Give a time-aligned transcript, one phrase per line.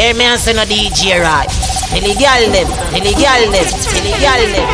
[0.00, 1.44] Hear me and say no DJ right.
[1.44, 4.64] Tell the girl them, tell the girl them, tell the girl them.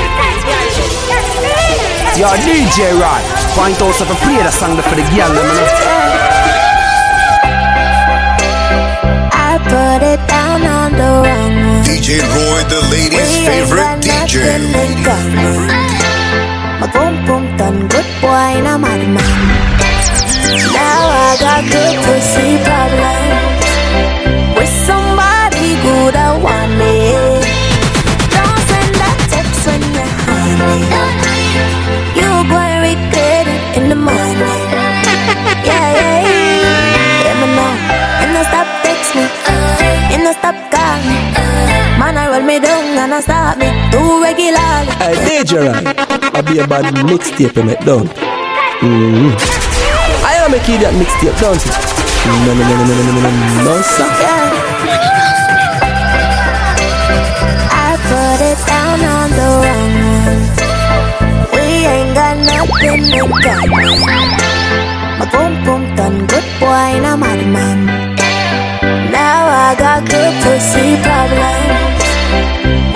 [2.14, 3.26] Yo, DJ right.
[3.58, 5.50] Find out if I play the song for the girl them.
[9.34, 11.83] I put it down on the wrong one.
[11.83, 14.63] DJ Roy, the ladies' We favorite DJ.
[14.71, 15.67] nothing in.
[16.79, 19.97] My boom boom done good boy, and I'm out of man.
[20.71, 23.66] Now I got good pussy problems with
[26.14, 26.93] I want me.
[28.30, 30.87] Don't send that text when you're honey.
[32.14, 34.38] You go and regret it in the morning.
[35.66, 37.27] Yeah, yeah, yeah.
[37.27, 37.73] Let know.
[38.23, 39.24] And I stop text me.
[40.14, 41.19] And I stop call me.
[41.98, 43.66] Man, I roll me down and I stop me.
[43.91, 44.92] Too regularly.
[45.27, 45.97] Hey, right.
[46.36, 48.06] I be a bad mixtape in it, don't.
[48.78, 49.33] Mm-hmm.
[50.23, 51.73] I am a kid that mixtape, don't it?
[52.27, 54.05] No, no, no, no, no, no, no, no, no, no, sir.
[54.05, 54.55] I
[62.17, 63.92] got nothing in common.
[65.19, 67.78] My boom boom done good boy and I'm out of man.
[69.12, 72.00] Now I got good pussy problems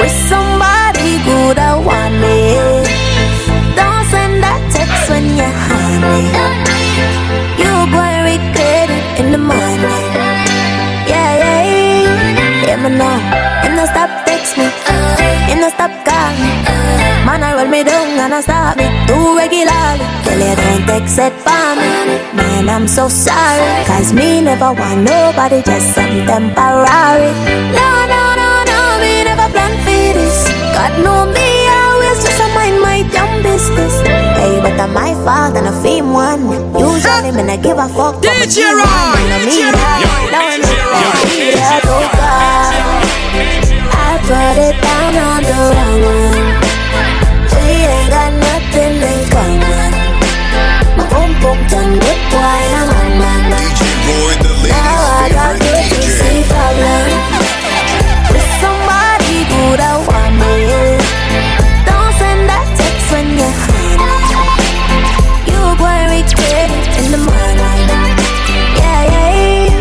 [0.00, 2.40] with somebody good I want me.
[3.76, 6.20] Don't send that text when you're honey.
[7.60, 7.72] You
[8.04, 10.04] and regret it in the morning.
[11.12, 11.62] Yeah, yeah,
[12.64, 12.76] yeah.
[12.82, 13.16] Me know.
[13.64, 14.66] And I stop text me.
[15.52, 16.50] And I stop call me.
[17.26, 18.79] Man, I roll me down and I stop
[21.00, 22.36] you don't it for me.
[22.36, 23.84] Man, I'm so sorry.
[23.86, 27.32] Cause me never want nobody, just some temporary.
[27.72, 30.48] No, no, no, no, me never plan for this.
[30.74, 33.94] God know me, always just a mind my damn business.
[34.36, 36.40] Hey, but I'm my fault and a fame one.
[36.78, 38.20] Usually, me not give a fuck.
[38.20, 38.84] but me DJ give one.
[38.84, 40.00] Roy, Me no need that.
[40.04, 42.74] Roy, Now I DJ know Roy, I need DJ oh God.
[43.90, 46.48] I put it down on the wrong one.
[47.50, 48.29] We ain't got
[51.40, 53.48] My boom boom done good boy, I'm a man.
[53.48, 56.44] DJ Roy, the I got favorite good DJ.
[58.28, 61.00] With somebody good I want me.
[61.88, 63.96] Don't send that text when you're honey.
[65.48, 67.88] You go and regret it in the morning.
[68.76, 69.80] Yeah, yeah.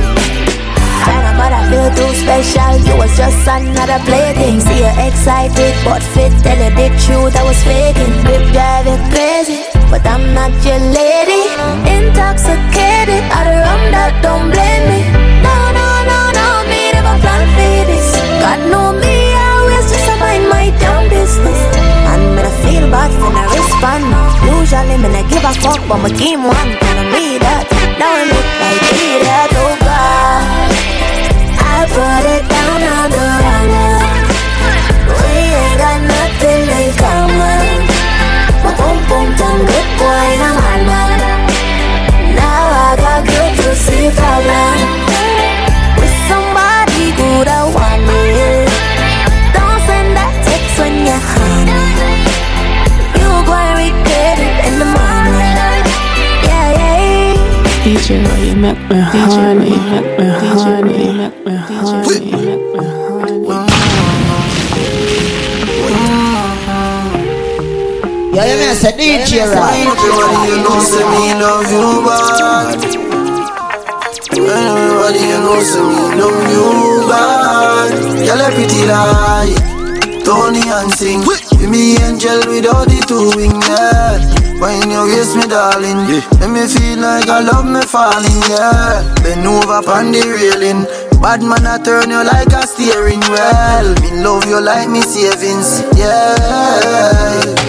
[1.03, 2.71] China, but I feel too special.
[2.87, 4.63] You was just another plaything.
[4.63, 6.31] See you excited, but fit.
[6.39, 8.15] Tell you the truth, I was faking.
[8.23, 9.59] Whip drive you crazy,
[9.89, 11.41] but I'm not your lady.
[11.89, 15.01] Intoxicated, out of rum that don't blame me.
[15.41, 18.07] No, no, no, no, me never plan for this.
[18.41, 21.59] God know me, I always just mind my damn business.
[22.13, 24.05] And me I feel bad for no respond.
[24.45, 26.45] Usually me not give a fuck, but my team.
[26.45, 27.65] And I me that.
[27.97, 28.81] Now I look like
[29.25, 30.71] that, oh God.
[31.59, 33.38] I put it down on the
[47.45, 48.67] the one is
[49.55, 51.83] Don't send that text when you're honey
[53.15, 55.83] You're gonna regret it in the morning
[56.47, 57.39] Yeah, yeah.
[57.83, 62.19] DJ, you met me, honey DJ, you met me, honey
[68.31, 69.87] Yo, Yeah, yeah, I said DJ, right?
[75.09, 77.89] Everybody you know say me love you bad.
[78.29, 79.57] Girl a pretty like
[80.23, 81.25] Tony and sing.
[81.57, 84.21] Be me angel without the two wing yeah
[84.61, 86.05] When you waist me darling.
[86.37, 89.01] Let me feel like I love me falling yeah.
[89.25, 90.85] Bend over on the railing.
[91.17, 93.87] Bad man I turn you like a steering wheel.
[94.05, 96.37] Me love you like me savings yeah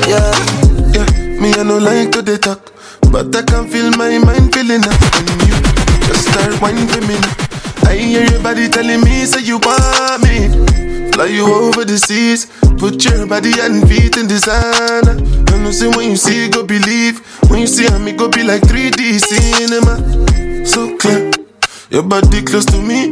[0.05, 0.29] yeah.
[0.93, 1.09] Yeah,
[1.41, 2.61] me I no like to dey talk,
[3.11, 5.57] but I can feel my mind feeling up when you
[6.11, 7.17] just start whining for me.
[7.87, 10.51] I hear your body telling me say you want me.
[11.13, 12.47] Fly you over the seas,
[12.79, 15.15] put your body and feet in designer.
[15.51, 17.23] And you say when you see, go believe.
[17.49, 19.95] When you see I me, go be like 3D cinema.
[20.67, 21.31] So clear,
[21.91, 23.11] your body close to me.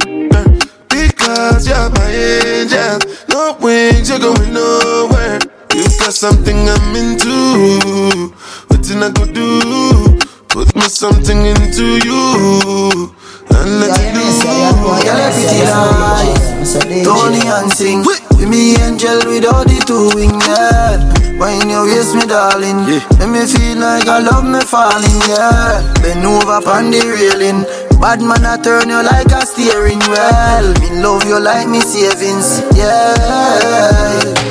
[0.88, 2.99] Because you're my angel,
[3.31, 5.38] no wings, you're going nowhere.
[5.75, 8.34] You got something I'm into.
[8.67, 10.27] What did I go do?
[10.48, 13.14] Put me something into you.
[13.50, 15.58] And let Yeah, you it mean say you know, Girl, you a mean pretty say
[15.58, 16.64] you like know.
[16.64, 18.02] So Tony and sing
[18.38, 20.12] Be me angel without the two
[20.46, 22.82] yeah Wine your waist, me darling.
[22.90, 23.06] Yeah.
[23.20, 25.86] Let me feel like I love me falling, yeah.
[26.02, 27.62] Bend over on the railing.
[28.00, 30.74] Bad man, I turn you like a steering wheel.
[30.82, 33.14] Me love you like me savings, yeah,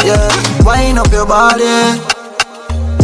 [0.06, 0.64] yeah.
[0.64, 2.17] Wine up your body.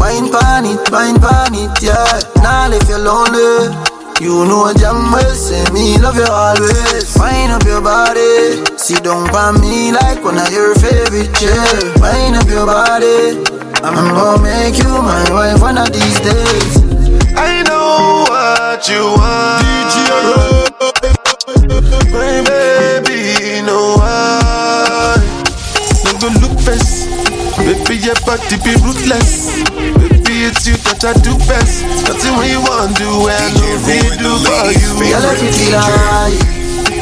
[0.03, 2.19] Wine pan it, wine pan it, yeah.
[2.43, 3.71] Now if you're lonely,
[4.19, 7.15] you know damn well, say me love you always.
[7.15, 11.95] Wine up your body, sit down by me like one of your favorite chairs.
[12.03, 13.39] Wine up your body,
[13.79, 16.83] I'm gonna make you my wife one of these days.
[17.39, 19.63] I know what you want.
[22.11, 25.15] My baby, know why.
[26.03, 27.07] Don't go look best.
[27.57, 29.72] Baby, your body be ruthless.
[30.43, 31.87] Baby, it's you that I do best.
[32.03, 34.91] Nothing when you want to do, and no we do for you.
[34.99, 36.35] Girl, I pretty like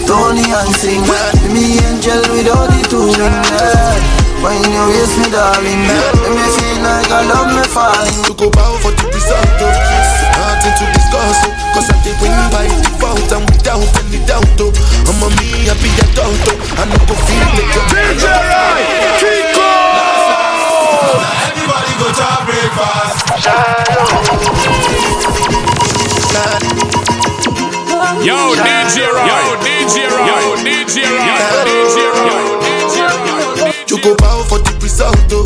[0.05, 1.01] Tony and sing.
[1.49, 3.33] Me angel with all the two ring.
[4.45, 8.21] When you waist me, darling, let me feel like I love me falling.
[8.29, 9.73] To go bow for the result, oh.
[9.73, 11.41] nothing to discuss.
[11.73, 14.45] Cause I did win by default and without any doubt.
[14.53, 16.45] I'm a me, I be a doubt.
[16.77, 17.73] I know go feel it.
[17.89, 18.85] DJ Rai,
[19.17, 19.81] Kiko!
[22.01, 23.45] To breakfast.
[28.25, 29.27] Yo, DJ Roy.
[29.27, 30.27] Yo, DJ Roy.
[30.27, 31.25] Yo, DJ Roy.
[31.27, 31.33] Yo,
[31.63, 32.61] DJ Roy.
[33.91, 35.43] You go bow for the result, oh.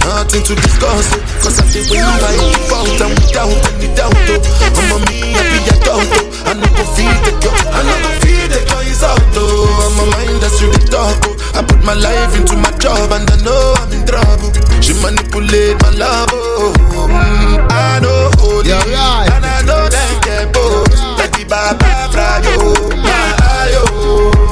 [0.00, 1.20] Nothing to discuss, oh.
[1.44, 4.40] Cause I did win by default and without any doubt, oh.
[4.40, 6.48] I'm a me, I be a doubt, oh.
[6.48, 9.68] I know go feel the girl, I know go feel the girl is out, oh.
[9.84, 11.36] I'm a mind that's really talk, oh.
[11.52, 14.48] I put my life into my job and I know I'm in trouble.
[14.80, 16.72] She manipulate my love, oh.
[17.04, 19.28] Mm, I know holy, right.
[19.28, 20.88] and I know that get both.
[21.20, 22.72] Let the baba fry, yo.
[23.04, 23.43] My yo.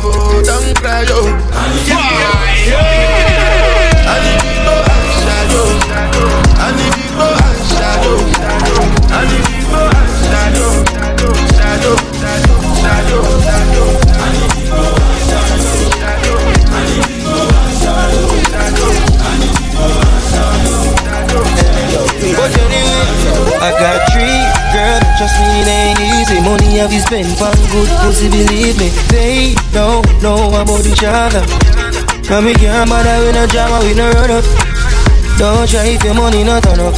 [0.03, 1.19] Don't cry, yo.
[4.13, 5.67] Animo and shadow.
[6.67, 8.19] Animo and shadow.
[9.15, 10.71] Animo and shadow.
[11.55, 13.87] Shadow, shadow, shadow, shadow.
[22.35, 22.72] But anyway, I
[23.71, 24.43] got three
[24.75, 26.41] girl, trust me, it ain't easy.
[26.43, 28.91] Money have you spent on good pussy, believe me.
[29.07, 31.47] They don't know about each other.
[32.27, 34.45] Now me can't bother with no drama, we no run up.
[35.39, 36.95] Don't try if your money not turn up.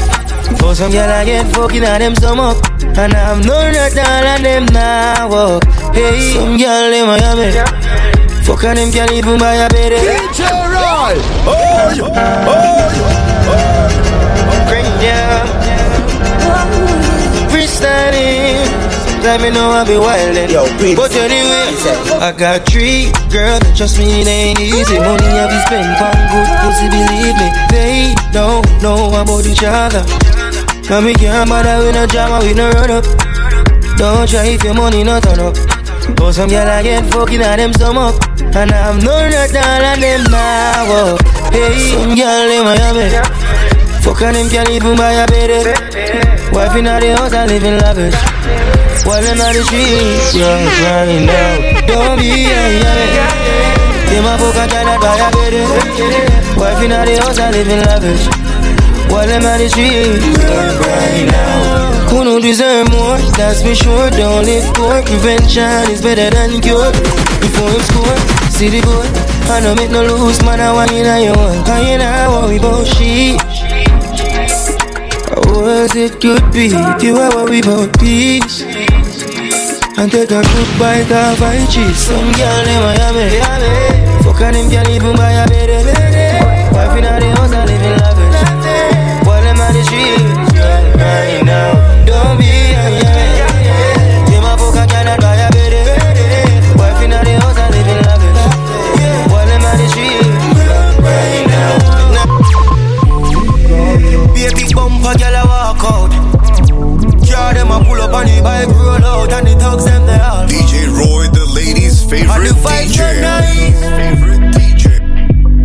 [0.58, 2.56] For some girl I get fucking at them some up.
[2.96, 5.64] And I'm none at all and them now walk.
[5.92, 7.52] Hey, some girl in Miami.
[8.44, 9.92] Fuck on them can't even buy a bed.
[9.92, 11.16] DJ Roy.
[11.48, 12.06] Oh, yo.
[12.14, 13.06] Oh, yo.
[14.68, 15.63] Bring down.
[17.84, 18.64] Freestyling.
[19.22, 20.50] Let me know I be wildin'.
[20.50, 20.96] Yo, Prince.
[20.96, 21.68] But anyway,
[22.20, 23.60] I got three girls.
[23.60, 24.96] that Trust me, it ain't easy.
[25.00, 27.48] Money have you spent on good pussy, believe me.
[27.72, 30.04] They don't know about each other.
[30.88, 33.04] Now me can't bother with no drama, we no run up.
[33.96, 35.56] Don't try if your money not turn up.
[36.16, 38.16] But some girl I get fucking at them some up.
[38.40, 40.84] And I'm none at all and them now.
[40.88, 41.16] oh.
[41.48, 43.08] Hey, some girl in Miami.
[44.04, 46.23] Fuck on them can't even buy a bed.
[46.52, 48.14] Wife in the house and living lavish.
[49.06, 51.86] While them on the streets, you're crying out.
[51.86, 53.54] Don't be a yummy.
[54.10, 55.54] Them a fuck and cannot buy a bed.
[56.56, 58.24] Wife in the house and living lavish.
[59.10, 62.10] While them on the streets, you're crying out.
[62.10, 63.18] Who don't deserve more?
[63.36, 64.10] That's for sure.
[64.10, 65.02] Don't live poor.
[65.02, 66.92] Prevention is better than cure.
[67.42, 68.16] Before him score,
[68.50, 69.04] city boy.
[69.50, 70.60] I don't make no loose man.
[70.60, 71.68] I want you know you want.
[71.68, 73.73] I ain't I worry about shit.
[75.54, 78.62] How it could be if you were worry about peace?
[79.96, 81.96] And take a good bite of my cheese.
[81.96, 83.38] Some girl in Miami.
[84.24, 85.70] Fuck on them can't even buy a bed.
[86.74, 89.26] Wife in the house and living lavish.
[89.26, 90.23] While them on the street,
[112.14, 113.74] favorite the vibes are DJ.
[113.98, 114.86] Favorite DJ.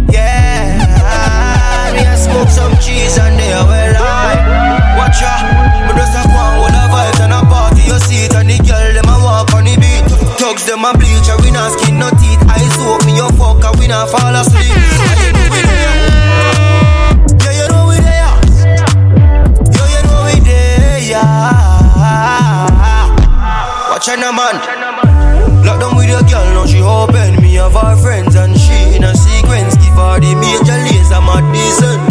[0.09, 4.97] Yeah, me a smoke some cheese and they are well high.
[4.97, 5.29] Watch ya,
[5.85, 7.85] me just a go on with a vibes and a party.
[7.85, 10.09] You see it and the girl them a walk on the beat.
[10.41, 12.41] Thugs them a bleach, and we not skin no teeth.
[12.49, 14.73] Eyes open, you fuck, and we not fall asleep.
[14.73, 15.93] And you know we there.
[17.45, 18.33] Yeah, you know we there.
[19.69, 20.97] Yo, you know we there.
[23.91, 24.78] Watch out, now, man
[26.89, 29.77] open, me have her friends and she in a sequence.
[29.77, 32.01] Give her the major laser, my decent.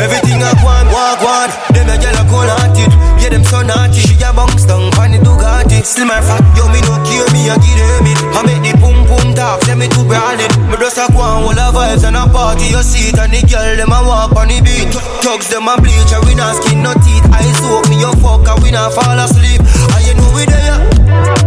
[0.00, 1.52] Everything I want, walk one.
[1.76, 4.00] Them a girl a cold hearted, yeah them so naughty.
[4.00, 5.84] She a bounce down pon the Ducati.
[5.84, 8.20] Still my fat, yo me no care, me a give them it.
[8.32, 10.52] I make the boom boom talk, say me too branded.
[10.68, 12.72] Me just a go on all the vibes and a party.
[12.72, 14.92] You see it and the girl them a walk on the beat.
[15.24, 17.24] Thugs them a bleach and we not skin no teeth.
[17.32, 19.60] I soak me a fuck and we not fall asleep.
[19.92, 21.45] I you know we there.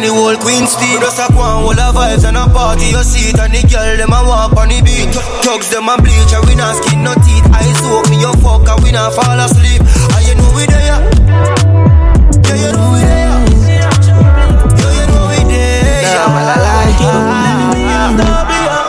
[0.00, 1.00] Caribbean, the whole Queen Steve.
[1.00, 3.38] Just a one whole of vibes and a party, you see it.
[3.38, 5.14] And the girl them a walk on the beat.
[5.44, 7.46] Thugs them a bleach, and we not skin no teeth.
[7.54, 9.80] Eyes open, me you fuck, and we not fall asleep.
[9.80, 11.00] And you know we there.
[12.44, 13.28] Yeah, you know we there.
[13.68, 13.92] Yeah,
[14.96, 16.00] you know we there.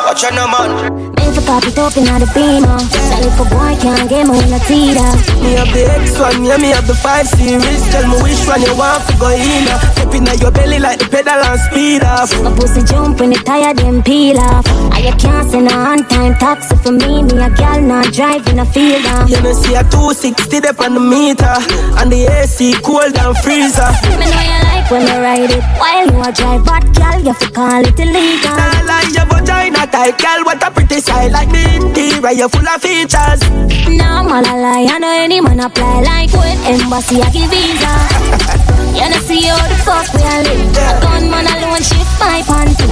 [0.05, 1.10] Watch out, man.
[1.41, 2.77] Make a pop it up in the beamer.
[3.09, 5.09] That little boy can't get me when I teeter.
[5.41, 7.81] Me have the X1, yeah, me have the 5 series.
[7.89, 9.65] Tell me which one you want to go in.
[9.97, 12.29] Step in your belly like the pedal and speed off.
[12.43, 14.65] My pussy jump when it tired then peel off.
[14.93, 17.23] I you can't send a on time taxi for me.
[17.23, 19.29] Me a girl not driving a field off.
[19.29, 21.57] You know, see a 260 up on the meter.
[21.97, 23.89] And the AC cold and freezer.
[24.19, 25.63] Me know you like when I ride it.
[25.79, 28.53] While you a drive, but girl, you fi call it illegal.
[28.53, 32.67] Nah, like your vagina tight, girl, what a pretty side like me interior, you full
[32.67, 33.41] of features.
[33.87, 37.93] No man a lie, I know any man apply like with embassy I give visa.
[38.97, 40.75] you know see how the fuck we a live.
[40.75, 42.87] A gunman alone shift my panty.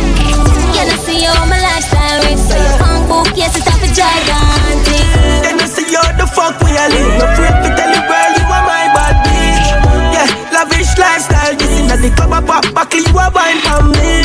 [0.76, 2.40] You know see how my lifestyle is.
[2.48, 5.08] So your punk book, yes it's up a gigantic.
[5.46, 7.20] You know see how the fuck we a live.
[7.20, 9.68] No afraid to tell you, girl, you are my bad bitch.
[10.16, 14.24] Yeah, lavish lifestyle, this in the club, a pop buckle, you a wine for me.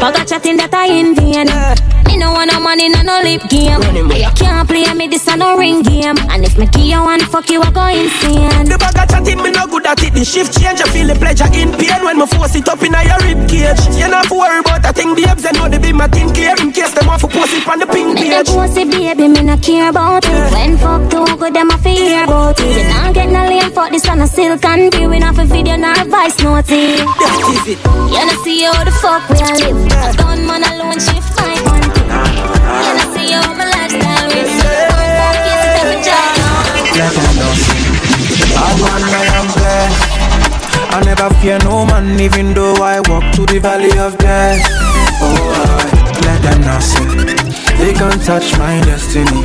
[0.00, 1.50] Bag chatting that I in vain.
[2.06, 3.80] Me no want no money, no no lip game.
[3.94, 6.16] You can't play me this a no ring game.
[6.30, 8.66] And if me give you one fuck you, I go insane.
[8.66, 10.12] The bag of chatting, me no good at it.
[10.14, 12.94] The shift change, I feel the pleasure in pain when me force it up in
[12.94, 13.78] a your rib cage.
[13.96, 15.46] You not worry about a thing, babes.
[15.46, 17.78] I know they be my thing clear in case them want to post it on
[17.78, 18.46] the pink Me page.
[18.46, 20.52] the pussy baby, me no care about it.
[20.52, 22.66] When fuck too good, them a fear about it.
[22.66, 25.44] You not get no lame fuck this on a silk and be we not for
[25.44, 27.06] video nor voice note it.
[27.06, 27.80] That is it.
[28.10, 29.86] You know see how the fuck we a live.
[29.92, 31.54] A gunman alone shift my
[39.10, 40.02] I am blessed.
[40.90, 44.60] I never fear no man, even though I walk to the valley of death.
[45.20, 45.90] Oh, I
[46.26, 47.06] let them know see.
[47.78, 49.42] They can't touch my destiny.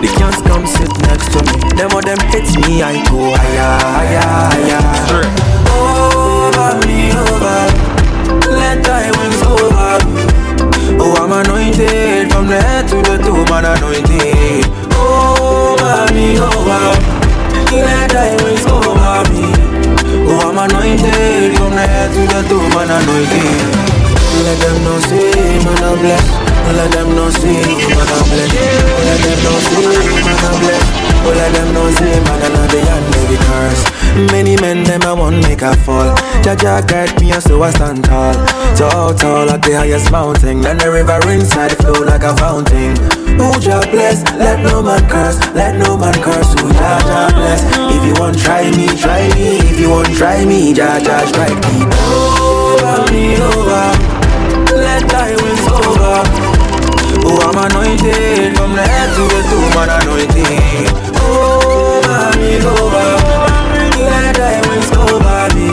[0.00, 1.56] They can't come sit next to me.
[1.76, 5.24] Them or them hits me, I go higher, higher, higher.
[5.72, 7.60] Over me, over.
[8.50, 9.37] Let thy wings.
[11.00, 14.66] Oh, I'm anointed from the head to the toe, man anointed.
[14.92, 17.18] Oh, oh, over me, over.
[17.72, 19.46] Let thy wings over me.
[20.28, 23.87] Oh, I'm anointed from the head to the toe, man anointed.
[24.44, 26.30] Let them know say, man I'm blessed.
[26.68, 28.54] Let them know say, man I'm blessed.
[29.06, 29.88] Let them know say,
[30.24, 30.90] man I'm blessed.
[31.24, 33.98] Oh, let them know say, man I'm not the of the curse.
[34.32, 36.14] Many men them I want make a fall.
[36.42, 38.34] Jah Jah guide me and so I stand tall.
[38.76, 40.60] Tall, tall at the highest mountain.
[40.60, 42.96] Then the river inside flow like a fountain.
[43.40, 46.54] Oh, Jah bless, let no man curse, let no man curse.
[46.58, 47.62] Oh, Jah Jah bless.
[47.94, 49.58] If you want try me, try me.
[49.70, 51.86] If you want try me, Jah Jah strike me.
[52.10, 54.17] Over me, over.
[57.66, 60.86] Anointed from the head to the toe, man anointed.
[61.22, 63.08] Over me, over.
[63.98, 65.68] Let thy wings over me.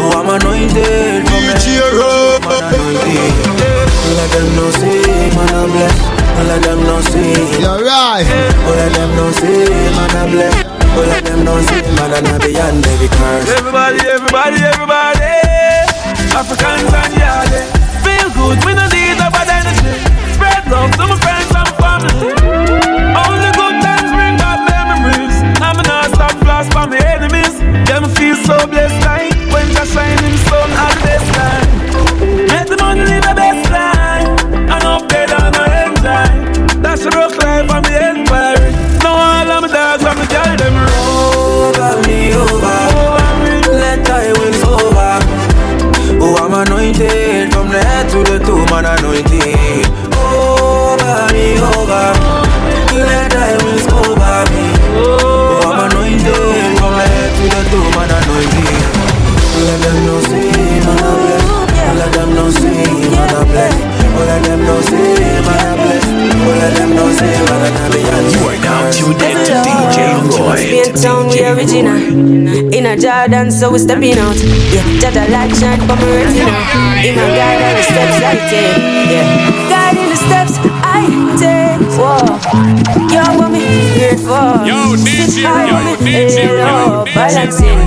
[0.00, 3.84] Oh, I'm anointed from the head to the toe, man anointed.
[4.16, 5.02] Let them know say,
[5.36, 6.04] man I'm blessed.
[6.48, 8.26] Let them know say, You're right.
[8.66, 10.66] Let them know say, man I'm blessed.
[10.94, 13.48] Let them know say, man I'm not beyond every curse.
[13.58, 15.32] Everybody, everybody, everybody.
[16.34, 17.64] Africans and Yardie.
[18.04, 19.03] Feel good, me no need
[20.70, 22.30] love to my friends and family.
[23.12, 25.36] Only good times bring back memories.
[25.60, 27.58] I'm not stop flash for my enemies.
[27.88, 31.68] Them feel so blessed like when just shining sun at the best time.
[32.48, 34.28] Make the money live the best life.
[34.72, 36.80] And up there down I enjoy.
[36.80, 38.64] That's the rock life I'm the empire.
[39.02, 40.76] No all of my dogs, I'm the girl them.
[41.04, 43.04] Over me, over.
[43.80, 45.18] Let thy wings over.
[46.22, 47.23] Oh, I'm
[66.74, 69.98] You are now tuned in to DJ
[70.34, 70.82] Roy.
[71.00, 71.94] Town, we original.
[72.74, 74.36] In a Jordan, so we stepping out.
[74.74, 76.50] Yeah, Jada light shine from my retina.
[77.06, 78.78] In my garden, the steps I take.
[79.06, 81.06] Yeah, guiding the steps I
[81.38, 81.78] take.
[81.94, 82.26] Whoa,
[83.14, 83.60] yo, what me
[83.94, 84.66] here for?
[84.66, 87.78] Yo, DJ, yo, DJ, yo, balancing.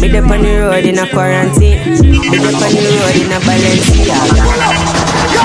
[0.00, 1.78] Me the on the road in a quarantine.
[2.00, 4.44] Me the on the road in a Balenciaga.
[5.34, 5.44] Yo,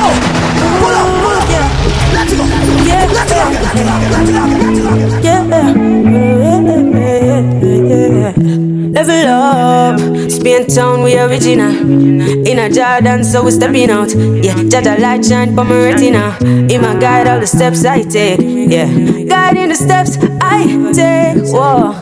[10.30, 11.72] Spain town, we original.
[11.72, 14.10] In a Jordan, so we stepping out.
[14.14, 16.38] Yeah, Jada light shine for my retina.
[16.42, 18.40] In my guide, all the steps I take.
[18.40, 18.86] Yeah,
[19.28, 21.44] guiding the steps I take.
[21.52, 21.94] Whoa,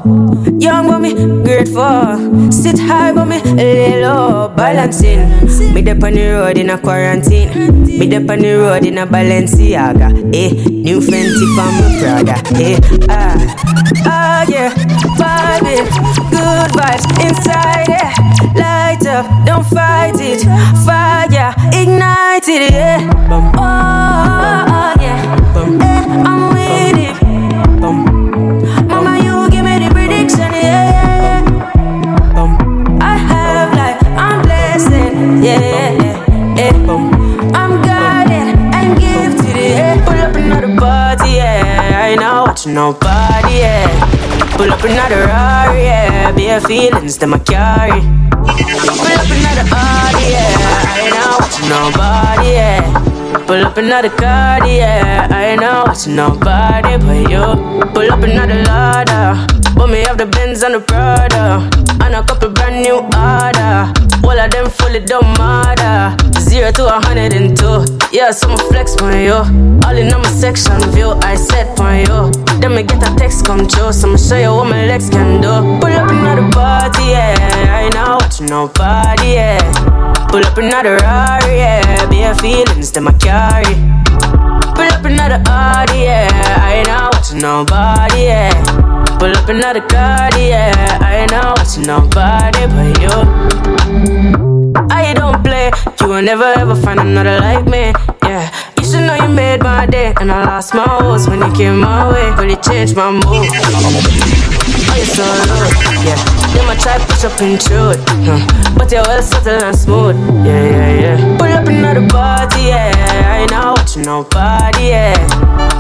[0.60, 1.14] young but me
[1.44, 2.52] grateful.
[2.52, 5.30] Sit high but me lay low, balancing.
[5.74, 7.50] Me dep on the road in a quarantine.
[7.86, 10.10] Me dep on the road in a Balenciaga.
[10.34, 12.36] Eh, new Fenty for my Prada.
[12.60, 13.36] Eh, ah,
[14.06, 14.70] ah yeah,
[15.18, 15.88] vibing,
[16.32, 17.88] good vibes inside.
[17.88, 18.14] Yeah,
[18.56, 20.44] light up, don't fight it.
[20.86, 22.72] Fire, ignite it.
[22.72, 23.10] Yeah,
[23.58, 25.38] oh yeah,
[27.84, 30.40] Mama, you give me the prediction.
[30.54, 31.44] Yeah, yeah,
[32.34, 33.02] yeah.
[33.02, 34.90] I have life, I'm blessed.
[35.44, 36.16] Yeah, yeah,
[36.56, 36.80] yeah.
[37.54, 39.58] I'm guided and gifted.
[39.58, 40.06] Yeah.
[40.06, 41.32] Pull up another party.
[41.32, 43.56] Yeah, I ain't not watching nobody.
[43.56, 44.56] Yeah.
[44.56, 45.84] Pull up another Rari.
[45.84, 48.00] Yeah, bare feelings that I carry.
[48.32, 50.24] Pull up another Audi.
[50.32, 50.56] Yeah,
[50.88, 52.48] I ain't not watching nobody.
[52.48, 53.23] Yeah.
[53.48, 55.28] Pull up another car, yeah.
[55.30, 57.46] I ain't not watching nobody but you.
[57.94, 59.48] Pull up another ladder.
[59.76, 61.70] Put me off the Benz and the Prada.
[62.04, 63.92] And a couple brand new order.
[64.24, 66.16] All of them fully don't matter.
[66.40, 67.86] Zero to a hundred and two.
[68.12, 69.34] Yeah, so I'ma flex on you.
[69.86, 72.32] All in on my section view, I set on you.
[72.60, 73.92] Then me get a text come true.
[73.92, 75.50] So I'ma show you what my legs can do.
[75.82, 77.36] Pull up another party, yeah.
[77.70, 80.13] I ain't not watching nobody, yeah.
[80.34, 82.10] Pull up another Rari, yeah.
[82.10, 83.76] Bare feelings that I carry.
[84.74, 86.58] Pull up another Audi, yeah.
[86.58, 88.50] I ain't not watching nobody, yeah.
[89.20, 90.98] Pull up another car, yeah.
[91.02, 93.14] I ain't not watching nobody but you.
[94.90, 95.70] I don't play,
[96.02, 97.94] you will never ever find another like me,
[98.24, 98.50] yeah.
[98.80, 101.80] You should know you made my day, and I lost my horse when you came
[101.80, 104.43] my way, really changed my mood.
[104.90, 105.68] Oh, you're so low,
[106.04, 106.18] yeah.
[106.54, 108.74] Then I try push up and it, huh.
[108.78, 110.16] but you're well subtle and smooth,
[110.46, 111.38] yeah, yeah, yeah.
[111.38, 112.92] Pull up another party, yeah.
[113.28, 115.18] I ain't not watching nobody, yeah.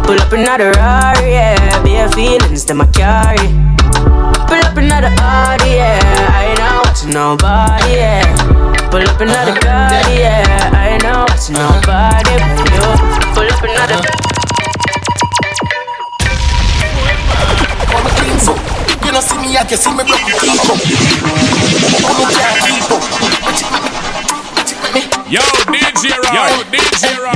[0.03, 1.83] Pull up another Rari, yeah.
[1.83, 3.49] Bare feelings that I carry.
[4.47, 5.99] Pull up another Audi, yeah.
[6.33, 8.63] I ain't not watching nobody, yeah.
[8.89, 10.69] Pull up another car, yeah.
[10.73, 12.65] I ain't not watching nobody but you.
[13.33, 13.99] Pull up another.
[14.05, 14.32] I'm
[19.23, 20.79] see me, I can see me block the keep up
[22.03, 23.03] I'm a can't keep up
[25.33, 25.39] Yo,
[25.71, 26.29] DJ Roy.
[26.35, 27.33] Yo, DJ Roy.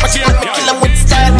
[0.00, 1.34] But you me kill 'em with style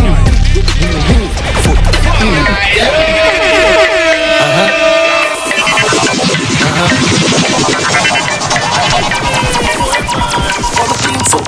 [10.76, 11.38] I'm a clean so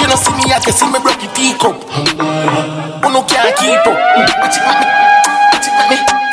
[0.00, 1.76] You don't see me, I can see me block the teacup
[3.02, 3.98] Who no can't keep up
[4.40, 4.86] Watch it, make me
[5.52, 6.23] Watch it, make me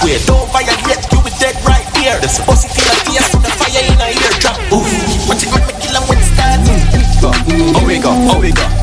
[0.00, 0.18] square.
[0.26, 2.16] Don't violate, you be dead right here.
[2.20, 4.56] The supposed to kill a tear, so the fire in a eardrum.
[4.72, 6.64] ooh, watch it, make me kill him with stars.
[7.22, 8.79] Oh, we go, oh, we go.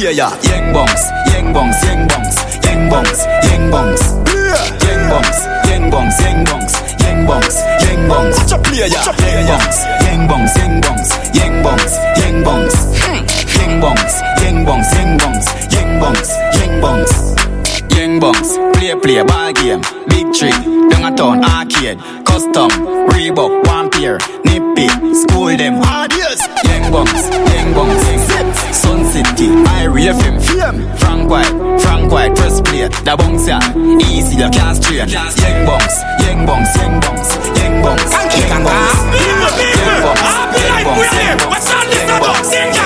[0.00, 0.32] A player.
[0.48, 4.00] Yang bongs, yang bongs, yang bongs, yang bongs, yang bongs,
[4.88, 8.36] yang bongs, yang bongs, yang bongs, yang bongs, yang bongs.
[8.36, 8.88] Such a player.
[8.88, 9.04] Yang
[9.44, 9.76] bongs,
[10.08, 12.74] yang bongs, yang bongs, yang bongs, yang bongs,
[13.60, 17.12] yang bongs, yang bongs, yang bongs, yang bongs,
[17.92, 18.48] yang bongs.
[18.72, 20.56] Play play ball game, big tree,
[20.88, 22.70] down a town arcade, custom,
[23.12, 24.16] Reebok, one pair,
[24.48, 26.40] nippy, school them, hard adios.
[26.64, 27.99] Young bongs, young bongs,
[29.40, 33.58] City, Irie FM, fame, Frank White, Frank White, press play, the bongs ya,
[34.12, 35.08] easy, you can't strain.
[35.08, 39.40] Young bongs, young bongs, young bongs, young bongs, young bongs, young
[40.04, 40.20] bongs,
[40.60, 42.76] young bongs, young bongs, young bongs.
[42.76, 42.79] I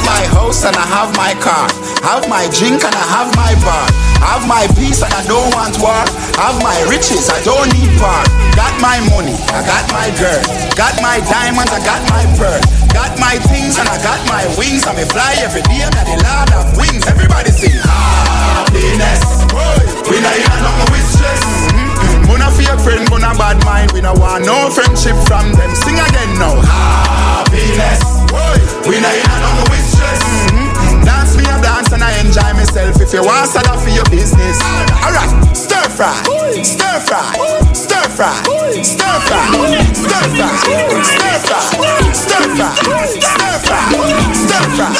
[0.00, 1.68] have my house and I have my car.
[2.02, 3.84] Have my drink and I have my bar.
[4.24, 6.04] Have my peace and I don't want war.
[6.40, 8.28] Have my riches, I don't need part.
[8.56, 10.40] Got my money, I got my girl.
[10.76, 12.60] Got my diamonds, I got my pearl.
[12.92, 14.86] Got my things and I got my wings.
[14.86, 17.04] I may fly every day, I'm the lord of wings.
[17.06, 19.44] Everybody sing happiness.
[20.08, 21.42] We not no more with stress.
[21.70, 22.26] Mm-mm.
[22.26, 23.92] Mona fake friend, mona bad mind.
[23.92, 25.72] We no want no friendship from them.
[25.76, 26.56] Sing again now.
[26.64, 28.02] Happiness.
[28.88, 29.79] We not no more with
[31.04, 33.00] Dance me a dance and I enjoy myself.
[33.00, 34.58] If you want sad for your business.
[35.04, 36.14] Alright, stir fry,
[36.62, 37.32] stir fry,
[37.74, 38.34] stir fry,
[38.82, 39.44] stir fry,
[39.94, 40.50] stir fry,
[41.04, 41.60] stir fry,
[42.12, 43.82] stir fry, stir fry, stir fry,
[44.34, 44.90] stir fry,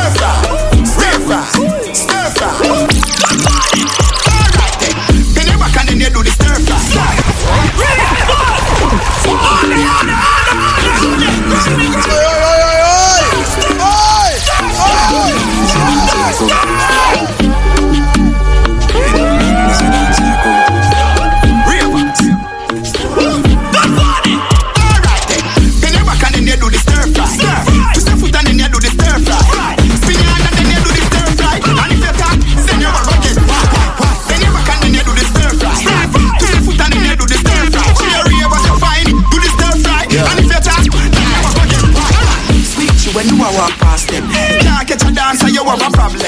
[45.32, 46.20] Can't catch a dancer, you have a problem.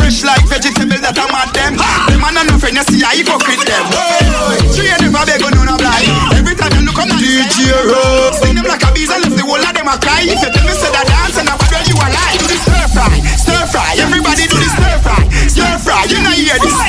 [0.00, 1.76] Fresh like vegetable that I'm at them.
[1.76, 3.84] Them man and no friend, you see I hypocrite them.
[4.72, 6.08] Three of them a beg on a blind.
[6.32, 8.40] Every time you look on the DJ Rose.
[8.40, 10.24] Sing them like a bees and left the whole of them a cry.
[10.24, 12.36] If you tell me say that dance and I whether you a lie.
[12.40, 13.92] Do the stir fry, stir fry.
[14.00, 15.20] Everybody do the stir fry,
[15.52, 16.00] stir fry.
[16.08, 16.85] You know hear this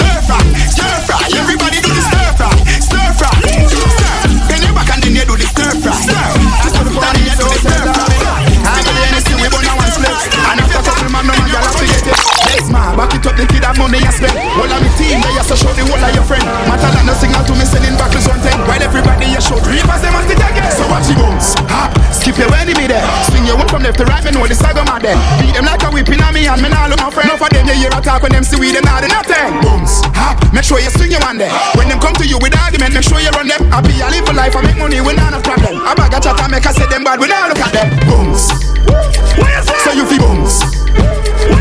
[25.08, 25.20] there.
[25.40, 27.32] Beat them like a whipping on me and me nah look my friend.
[27.32, 29.64] Enough of them you hear a talk when them see we them nah do nothing.
[29.64, 31.52] Bones, hop, make sure you swing your one there.
[31.80, 33.64] When them come to you with argument, make sure you run them.
[33.72, 35.80] I be a live a life, I make money, we nah no problem.
[35.88, 37.88] I bag a chat and make I say them bad, we nah look at them.
[38.10, 38.52] Bones.
[39.84, 40.60] So you feel bones.
[40.60, 41.57] So you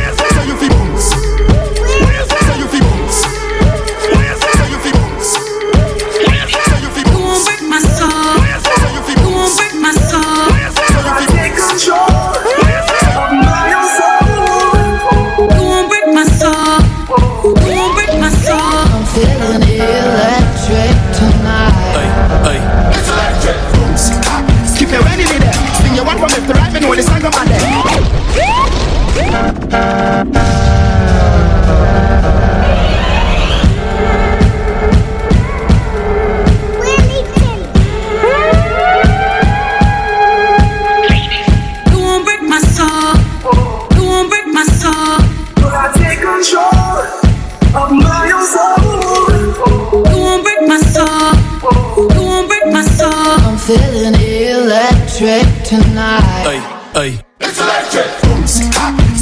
[55.20, 56.44] electric tonight.
[56.44, 56.60] Ay,
[56.94, 57.10] ay.
[57.40, 58.04] It's electric.
[58.20, 58.60] Bones.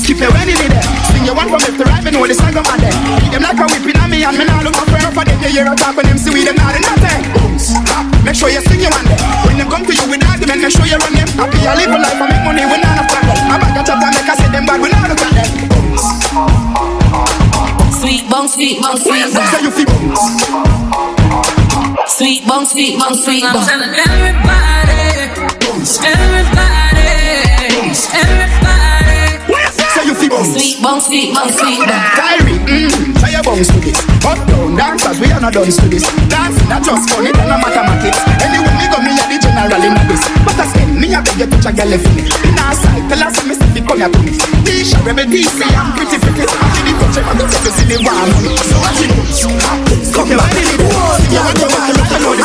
[0.03, 0.83] Skip your enemy there.
[1.15, 2.95] Sing your one from left to right, me know the saga man there.
[3.23, 5.15] Beat them like a whipping on me and me nah look my friend.
[5.15, 7.23] For them you hear a talk when them see we them nah do nothing.
[7.39, 7.79] Bones.
[8.27, 9.23] Make sure you sing your one there.
[9.47, 11.31] When them come to you with argument, make sure you run them.
[11.39, 13.39] Happy I live a life, I make money, we nah no problem.
[13.39, 15.47] I bag a chat and make I say them bad, we nah look at them.
[15.71, 16.03] Bones.
[18.03, 19.47] Sweet bong, sweet bong, sweet bong.
[19.47, 20.43] So you feel bones.
[22.11, 23.63] Sweet bong, sweet bong, sweet bong.
[23.63, 24.74] I'm telling everybody,
[26.03, 27.07] everybody,
[28.11, 29.15] everybody.
[29.95, 30.51] So you feel bones.
[30.51, 31.95] Sweet bong, sweet bong, sweet bong.
[32.19, 34.01] Kyrie, mmm, try your bones to this.
[34.27, 36.03] Up down dancers, we are not done to this.
[36.27, 38.19] Dancing, that just fun, it no mathematics.
[38.43, 40.23] Anyway, me go, me a the general in this.
[40.43, 42.27] But I say, me a beg you to check your left me.
[42.27, 44.33] In our side, tell us me see come here to me.
[44.67, 46.43] Tisha, rebel, DC, I'm pretty pretty.
[46.43, 48.51] I see the country, I go to see the warm money.
[48.67, 49.23] So what you do?
[50.15, 52.35] Come here, body, you want to work, you know the bottom man.
[52.35, 52.44] Sweet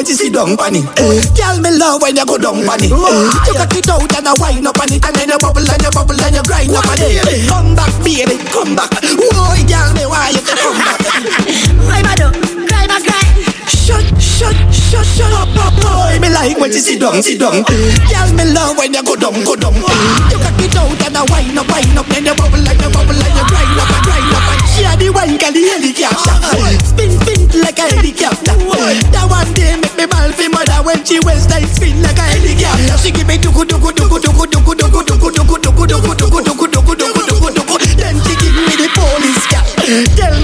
[0.00, 0.80] when she sit down on it.
[0.96, 2.88] Eh, girl, me love when you go down on it.
[2.88, 3.28] Eh, mm.
[3.44, 5.82] You cock it out and I wind up on it, and then you bubble and
[5.84, 7.20] you bubble and you grind up on it.
[7.44, 8.88] Come back, baby, come back.
[9.12, 11.04] Whoa, girl, me why you come back?
[11.84, 12.32] Cry, Mado,
[12.64, 13.44] cry, ma, cry.
[13.68, 16.16] Shut, shut, shut, shut up, up, boy.
[16.16, 17.60] Me like when she sit down, sit down.
[17.60, 17.92] Mm.
[18.08, 19.76] Girl, me love when you go down, go down.
[19.76, 20.32] Mm.
[20.32, 22.88] You cock it out and I wind up, wind up, then you bubble and you
[22.88, 23.99] bubble and you grind up grind up.
[25.10, 26.38] She a the helicopter.
[26.86, 28.54] Spin, spin like a helicopter.
[29.10, 32.22] That one day make me ball for mother when she waist like spin like a
[32.22, 32.96] helicopter.
[33.02, 36.66] She give me duku duku duku duku duku duku duku duku duku duku duku duku
[36.70, 37.74] duku duku duku duku.
[37.98, 39.66] Then she give me the police cat.
[40.14, 40.38] Tell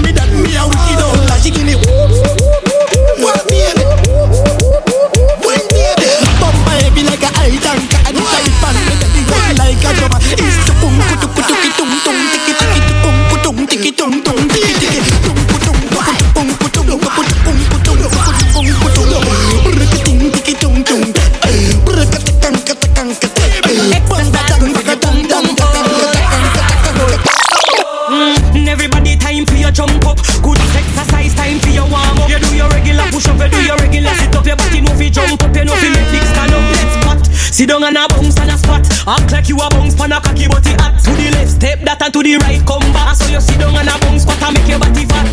[37.57, 38.85] Sit down and a bounce and a spot.
[39.09, 40.93] Act like you a bounce pan a cocky body hot.
[41.01, 43.17] To the left, step that and to the right, come back.
[43.17, 45.25] So you sit down and a bounce squat and make your body fat.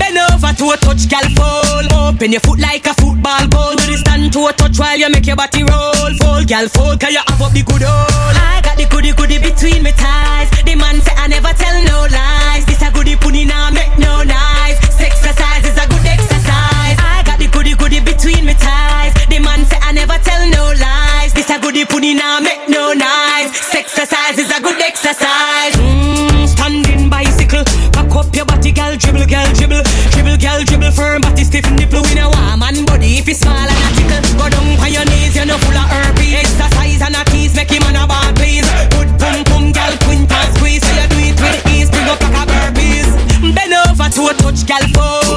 [0.00, 2.08] Bend over to a touch, gal fall.
[2.08, 3.76] Open your foot like a football goal.
[3.76, 6.08] Do the stand to a touch while you make your body roll.
[6.24, 8.32] Fall, gal, fall, cause you have up the good old.
[8.40, 10.48] I got the goody goody between my thighs.
[10.64, 12.64] The man say I never tell no lies.
[12.64, 14.80] This a goody punny now make no nice.
[14.96, 16.96] Exercise is a good exercise.
[16.96, 19.12] I got the goody goody between my thighs.
[19.28, 19.36] The
[21.78, 23.54] This a now make no noise.
[23.70, 25.78] Exercise is a good exercise.
[25.78, 27.62] Mm, standing bicycle,
[27.94, 32.02] back up your body, girl, dribble, girl, dribble, dribble, girl, dribble, firm body, stiff nipple,
[32.02, 34.42] we no warm and body if it's small and a tickle.
[34.42, 36.50] Go down on your knees, you know full of herpes.
[36.50, 38.66] Exercise and a tease, make him on a ball, please.
[38.98, 42.18] Good pum pum, girl, quint and squeeze, so you do it with ease, bring up
[42.18, 43.06] like a burpees.
[43.54, 45.27] Bend over to a touch, girl, fall.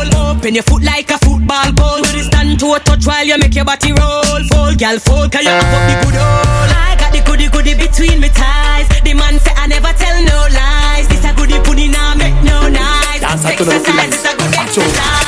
[0.41, 2.01] Open your foot like a football goal.
[2.01, 4.41] Do the stand to a touch while you make your body roll.
[4.49, 6.73] Fall, girl, fall, cause you up the good old.
[6.73, 8.89] I got the goody goody between my thighs.
[9.05, 11.07] The man say I never tell no lies.
[11.09, 13.21] This a goody punny now make no nice.
[13.21, 15.20] Exercise is a good exercise.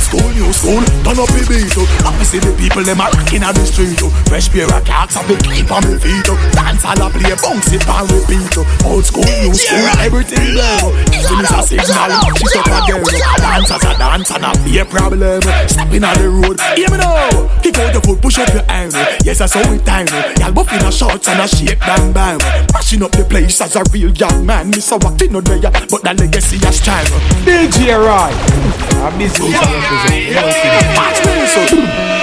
[0.00, 1.84] Old school, new school, turn up the beat up.
[2.08, 4.08] Let me see the people them a rocking on the street up.
[4.32, 6.40] Fresh pair of clocks have the clean on me feet up.
[6.56, 8.64] Dance all a play, bounce it and repeat up.
[8.88, 10.96] Old school, new school, everything blame up.
[11.12, 13.04] Even is a signal, match it up again.
[13.44, 15.44] Dance as a dance and a be a problem.
[15.68, 17.60] Stepping on the road, hear me now.
[17.60, 18.96] Kick out your foot, push up your iron.
[19.20, 20.08] Yes, I saw it time.
[20.40, 22.40] Y'all buff in a shorts and a shake bam bam.
[22.72, 24.72] Mashing up the place as a real young man.
[24.72, 27.04] Miss a what in no there, but the legacy has time.
[27.44, 28.32] DJ Roy.
[29.04, 30.30] I'm busy represent.
[30.30, 31.46] Yeah, yeah, yeah.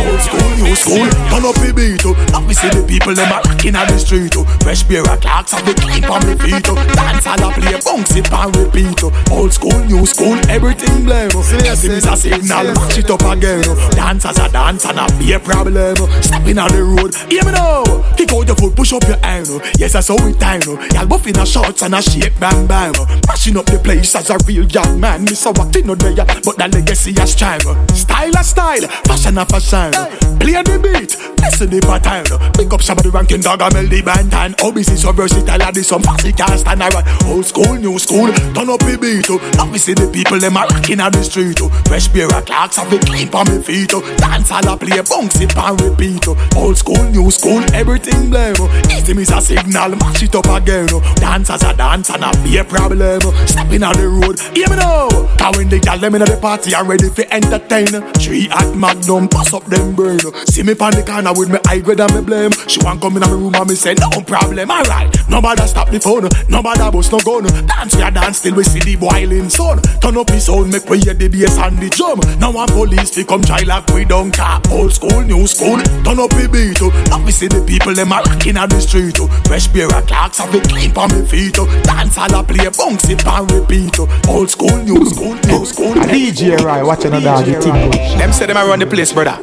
[0.03, 2.17] Old school, new school, turn up the beat up.
[2.33, 4.47] Let me see the people them a rocking on the street up.
[4.63, 6.77] Fresh pair of clocks have the clip on me feet up.
[6.95, 9.13] Dance all a play, bounce it and repeat up.
[9.31, 11.31] Old school, new school, everything blame.
[11.63, 13.63] Yes, is a signal, match it up again.
[13.95, 15.95] Dance as a dance and a be a problem.
[16.21, 17.83] Stepping on the road, hear me now.
[18.17, 19.61] Kick out your foot, push up your iron.
[19.79, 20.61] Yes, that's how it time.
[20.93, 22.93] Y'all buff in a shorts and a shake bam bam.
[23.27, 25.23] Mashing up the place as a real young man.
[25.23, 27.61] Miss a what in no there, but the legacy has chime.
[27.93, 29.93] Style a style, fashion a fashion.
[30.39, 32.27] Play the beat, listen the pattern.
[32.53, 35.75] Pick up some of the ranking dog and melody band and obviously so versatile and
[35.75, 37.05] this some fast it can't stand around.
[37.25, 39.29] Old school, new school, turn up the beat.
[39.29, 39.39] Oh.
[39.55, 41.59] Now we see the people them a rocking on the street.
[41.61, 41.69] Oh.
[41.87, 43.93] Fresh pair of clocks have the clean on me feet.
[43.93, 44.03] Oh.
[44.17, 46.27] Dance all a play, bounce it and repeat.
[46.57, 48.59] Old school, new school, everything blame.
[48.91, 50.91] Easy is a signal, match it up again.
[51.15, 53.21] Dance as a dance and a be a problem.
[53.47, 55.07] Stepping on the road, hear me now.
[55.39, 57.87] Cause when the gal them in the party are ready for entertain.
[58.13, 60.19] Three at Magnum, pass up them brain.
[60.47, 62.51] See me pan the corner with me high grade and me blame.
[62.67, 65.11] She want come in my room and me say no problem, alright.
[65.33, 67.49] Nobody stop the phone, nobody bust no gun.
[67.65, 69.81] Dance we a dance till we see the boiling sun.
[69.97, 72.21] Turn up the sound, make we hear the bass and the drum.
[72.37, 74.61] Now one police fi come try like we don't care.
[74.69, 76.77] Old school, new school, turn up the beat.
[76.85, 76.93] Oh.
[77.09, 79.17] Now we see the people them a rocking on the street.
[79.17, 79.27] Oh.
[79.49, 81.57] Fresh pair of clocks have the clean on me feet.
[81.57, 81.65] Oh.
[81.81, 83.97] Dance all a play, bounce it and repeat.
[84.29, 85.97] Old school, new school, new school.
[86.13, 88.21] DJ Roy, watch another dog, you think.
[88.21, 89.41] Them say them a run the place, brother.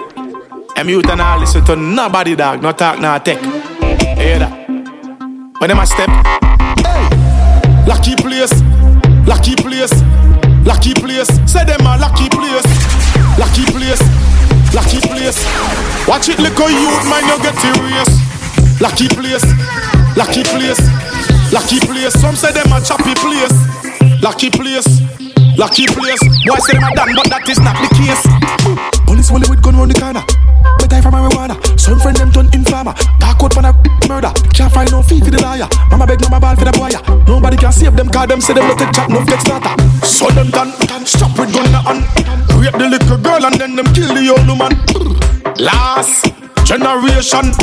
[0.78, 2.62] Them youth and all listen to nobody, dog.
[2.62, 3.42] No talk, no tech.
[4.14, 4.59] Hear that?
[5.60, 6.08] When them a step,
[7.86, 8.62] Lucky place,
[9.28, 9.92] lucky place,
[10.64, 11.28] lucky place.
[11.44, 12.64] Say them a lucky place,
[13.36, 14.00] lucky place,
[14.72, 15.44] lucky place.
[16.08, 18.08] Watch it, little youth, man, you get serious.
[18.80, 19.44] Lucky place,
[20.16, 20.80] lucky place,
[21.52, 22.14] lucky place.
[22.18, 23.52] Some say them a choppy place,
[24.22, 24.88] lucky place,
[25.58, 26.20] Lucky place.
[26.46, 28.24] Boy say them a done, but that is not the case.
[29.04, 30.24] Police only with gun round the corner.
[30.90, 31.54] Die from marijuana.
[31.78, 32.94] Some friend them turn informer.
[33.18, 33.72] Dark for a
[34.08, 34.32] murder.
[34.52, 35.68] Can't find no fee for the liar.
[35.90, 36.90] Mama beg mama ball for the boy.
[37.26, 39.74] Nobody can save them cause them say them not take chat, no get starter.
[40.04, 40.72] So them done.
[41.06, 42.02] Stop with gun hand.
[42.58, 44.74] Rape the little girl and then them kill the old woman.
[45.56, 46.26] Last
[46.66, 47.54] generation.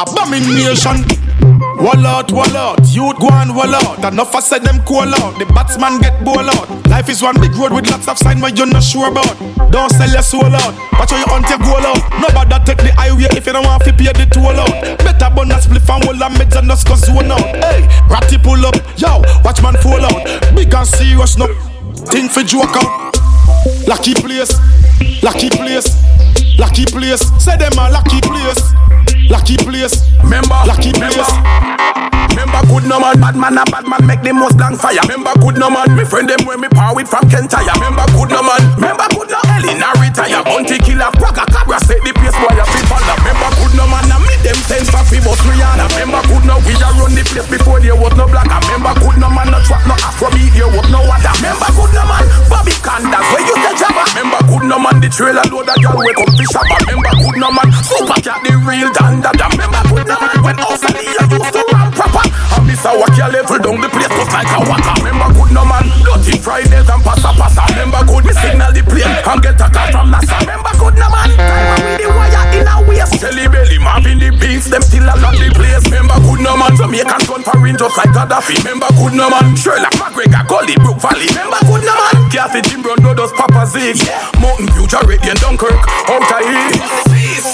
[0.00, 1.27] Abomination.
[1.48, 4.04] Wall out, wall out, youth go on wall out.
[4.04, 5.38] Enough I said them call out.
[5.38, 6.68] The batsman get ball out.
[6.88, 9.32] Life is one big road with lots of sign but you're not sure about.
[9.72, 10.74] Don't sell your soul out.
[11.00, 12.04] Watch how you hunt your goal out.
[12.20, 14.98] Nobody take the highway if you don't want to pay the toll out.
[15.00, 17.40] Better burn a spliff and hold a meds and just go zone out.
[17.64, 20.20] Hey, ratty pull up, yo, watch man fall out.
[20.52, 21.48] Big and serious, no
[22.12, 23.16] thing for joke out.
[23.88, 24.52] Lucky place,
[25.22, 25.96] lucky place,
[26.58, 27.24] lucky place.
[27.40, 28.60] Say them a lucky place,
[29.28, 30.04] lucky place.
[30.22, 31.30] Remember, lucky place.
[32.38, 35.02] Remember good no man, bad man a bad man make the most blank fire.
[35.10, 37.66] Remember good no man, me friend them when me power with from Kentire.
[37.74, 40.38] Remember good no man, remember good no Elena retire.
[40.46, 43.16] Bounty killer, Praga Cabra set the place boy a fit follow.
[43.26, 45.90] Remember good no man, and me them sense for famous Rihanna.
[45.98, 48.46] Remember good no we a run the place before there was no black.
[48.46, 51.34] Remember good no man, no trap no Afrobeat, there was no other.
[51.42, 54.06] Remember good no man, Bobby Candas where you the jabba.
[54.14, 56.70] Remember good no man, the trailer load a girl wake up fish up.
[56.86, 59.48] Remember good no man, super cat the real dandada.
[59.50, 62.24] Remember good man, when Australia used to run proper.
[62.56, 64.94] And this a walk level down the place just like a water.
[65.02, 67.66] Remember good no man, dirty Fridays and passa passa.
[67.74, 70.38] Remember good me signal the plane and get a call from NASA.
[70.46, 72.77] Remember good no man, time with the wire in a
[73.08, 73.20] waist.
[73.20, 75.84] Jelly belly, Marvin the beats, them still a lot the place.
[75.88, 78.56] Remember good no man, Jamaican gun for range just like Gaddafi.
[78.64, 81.28] Remember good no man, Sherlock McGregor, Gully, Brook Valley.
[81.32, 83.96] Remember good no man, Kathy Jim Brown, Dodos, Papa Zig,
[84.40, 87.08] Mountain View, Jarrett, and Dunkirk, out of here.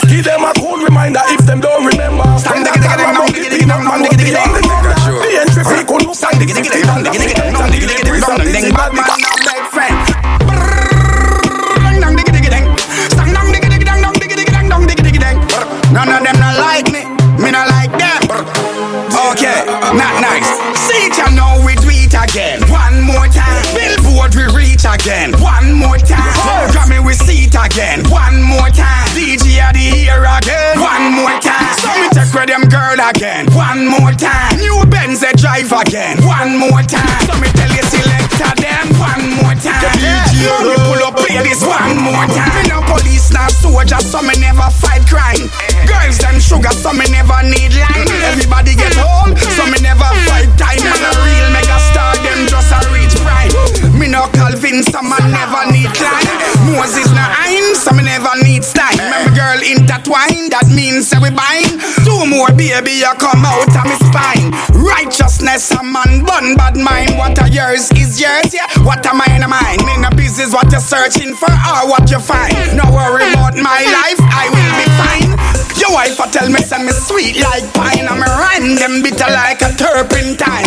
[0.09, 2.27] Give them a cool reminder if them don't remember.
[2.39, 4.53] Stand diggy diggy dong diggy diggy dong dong diggy diggy dong.
[4.55, 8.05] The entry fee could stand diggy diggy diggy dong diggy diggy dong dong diggy diggy
[8.05, 9.97] diggy dong ding bad man now big friend.
[10.09, 10.24] Dong
[15.95, 17.07] None of them not like me,
[17.39, 18.23] me not like them.
[19.31, 19.63] Okay,
[19.95, 20.51] not nice.
[20.75, 21.75] See you know we
[22.15, 22.61] it again.
[22.71, 23.63] One more time.
[23.75, 25.33] Billboard we reach again.
[25.41, 26.35] One more time.
[26.71, 28.03] Grammy we see it again.
[28.11, 29.07] One more time.
[29.15, 30.81] DJ of the year again.
[30.81, 31.75] One more time.
[31.79, 33.51] So me take with them girl again.
[33.53, 34.57] One more time.
[34.59, 36.23] New Benz they drive again.
[36.27, 37.21] One more time.
[37.27, 38.87] So me tell you selector them.
[38.99, 39.44] One more
[40.35, 42.51] DJ me pull up play this one more time.
[42.59, 45.47] Me no police, not soldier, so me never fight crime.
[45.87, 48.09] Girls them sugar, so me never need line.
[48.27, 50.83] Everybody get home, so me never fight time.
[50.83, 53.55] Man a real mega star, them just a reach prime.
[53.99, 56.27] Me no Calvin, so me never need climb.
[56.67, 58.94] Moses no Ein, so me never need style.
[59.15, 61.79] Remember girl intertwined, that means say we bind.
[62.03, 64.51] Two more baby, you come out of me spine.
[64.75, 67.15] Righteousness, a man bun bad mind.
[67.15, 68.67] What are yours is yours, yeah.
[68.83, 69.79] What am mine, am mine.
[69.87, 72.55] Me no business what you're searching for or what you find.
[72.75, 75.31] No worry about my life, I will be fine.
[75.79, 78.11] Your wife a tell me send me sweet like pine.
[78.11, 80.67] I'm a rhyme them bitter like a turpentine.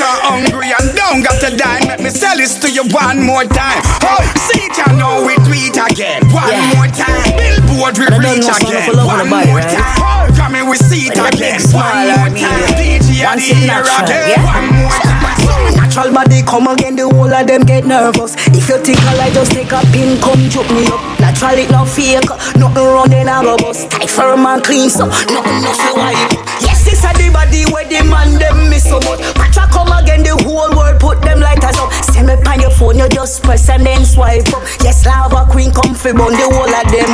[0.00, 1.84] Her hungry and don't got to dime.
[1.84, 3.82] Let me sell this to you one more time.
[4.00, 5.36] Oh, see it, you know we
[5.68, 6.24] it again.
[6.32, 7.49] One more time.
[7.80, 8.92] Billboard we reach again.
[8.92, 9.96] One more time.
[9.96, 11.60] Oh, Grammy we see it again.
[11.72, 12.76] One more time.
[12.76, 14.44] DJ of the year again.
[14.44, 15.80] One more time.
[15.80, 18.36] Natural body come again, the whole of them get nervous.
[18.52, 21.00] If you think I like, just take a pin, come choke me up.
[21.20, 22.20] Natural it not fake,
[22.60, 23.90] nothing running a go bust.
[23.90, 26.36] Tight firm and clean, so nothing no feel wipe.
[26.60, 29.24] Yes, it's a the body where the man them miss so much.
[29.34, 31.90] Patra come again, the whole world put them lighters up.
[32.12, 34.62] Send me on your phone, you just press and then swipe up.
[34.82, 37.10] Yes, lava queen come fi burn the whole of them.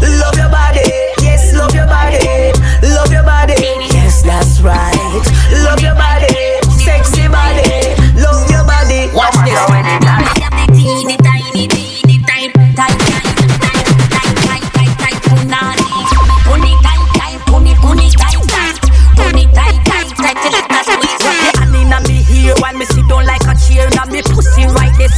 [0.00, 0.80] Love your body,
[1.22, 3.54] yes, love your body, love your body.
[3.92, 4.96] Yes, that's right.
[5.64, 6.32] Love your body,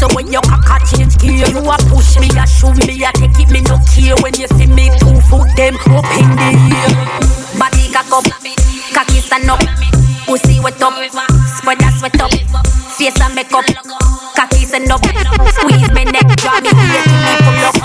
[0.02, 3.10] so when your cock a change gear, you a push me, a shoot me, a
[3.14, 4.18] take it, me no care.
[4.18, 6.90] When you see me two foot them up in the air.
[7.54, 8.26] Body cock up,
[8.90, 9.62] cocky stand up,
[10.26, 10.98] pussy wet up,
[11.54, 12.34] spread that sweat up,
[12.98, 13.62] face and makeup,
[14.34, 15.06] cocky stand up,
[15.54, 17.78] squeeze me neck, draw me here me up.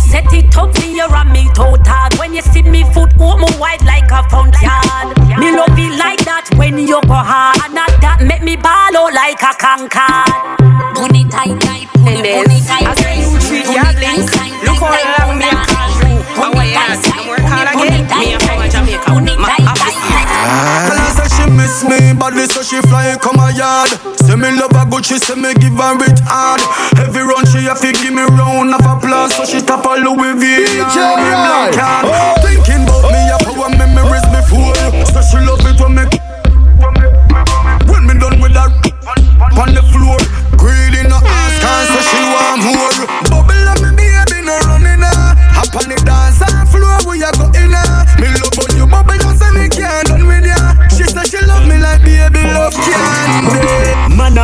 [0.00, 2.08] Set it up for you and me total.
[2.16, 4.24] When you see me foot open wide like a
[4.64, 5.18] yard.
[5.38, 7.60] Me love it like that when you go hard.
[7.60, 10.57] And that make me ball out like a concord.
[12.28, 14.28] Puni tight, tight, puni, puni tight, I say you treat your blink.
[14.68, 16.20] Look how long me a call you.
[16.36, 18.04] How I ask, I'm work hard again.
[18.04, 19.16] Me a from Jamaica.
[19.40, 19.96] My office.
[19.96, 23.86] Tell her say she miss Text me badly so she fly come a yard.
[24.26, 26.58] Say me love her good, she say me give her it hard.
[26.98, 30.34] Every run she have to give me round of applause, so she tap a Louis
[30.34, 30.42] V.
[30.66, 31.70] DJ and me Ryan.
[31.70, 32.02] black.
[32.02, 32.34] Oh.
[32.42, 34.74] Thinking about me, I power memories before.
[34.90, 36.04] You So she love it when me
[37.86, 38.66] when me done with her
[39.54, 40.18] on the floor.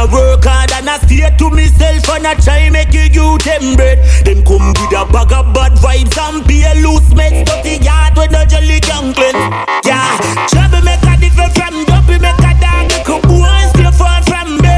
[0.04, 3.72] I work hard and I stay to myself and I try make you you them
[3.72, 4.04] bread.
[4.28, 7.32] Them come with a bag of bad vibes and be a loose mess.
[7.48, 9.32] Dirty yard with no jelly gangling.
[9.80, 10.04] Yeah,
[10.52, 12.92] trouble make a different from dopey make a dog.
[13.00, 14.76] Come boys stay far from me.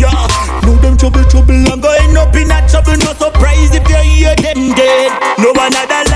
[0.00, 0.24] Yeah,
[0.64, 2.96] know them trouble trouble I'm going up in a trouble.
[2.96, 5.12] No surprise if you hear them dead.
[5.36, 6.11] No another lifeless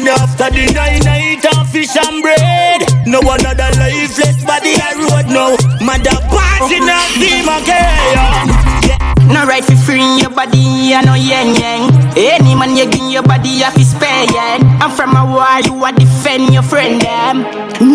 [0.00, 2.80] morning after the nine night of fish and bread.
[3.06, 5.56] No another lifeless body I road no.
[5.84, 9.28] Mother ball she not see him again.
[9.28, 11.86] No right for freein' your body, I know yang yang.
[12.16, 14.58] Any man you give your body, you fi spare yeah.
[14.82, 17.46] I'm from a war, you a defend your friend them.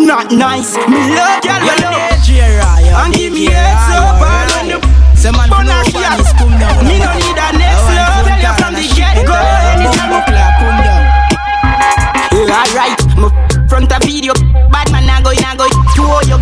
[0.07, 3.01] Not nice, me love y'all, you know.
[3.03, 4.34] And give me heads up,
[14.33, 16.37] front a bad man I go in I go to all you.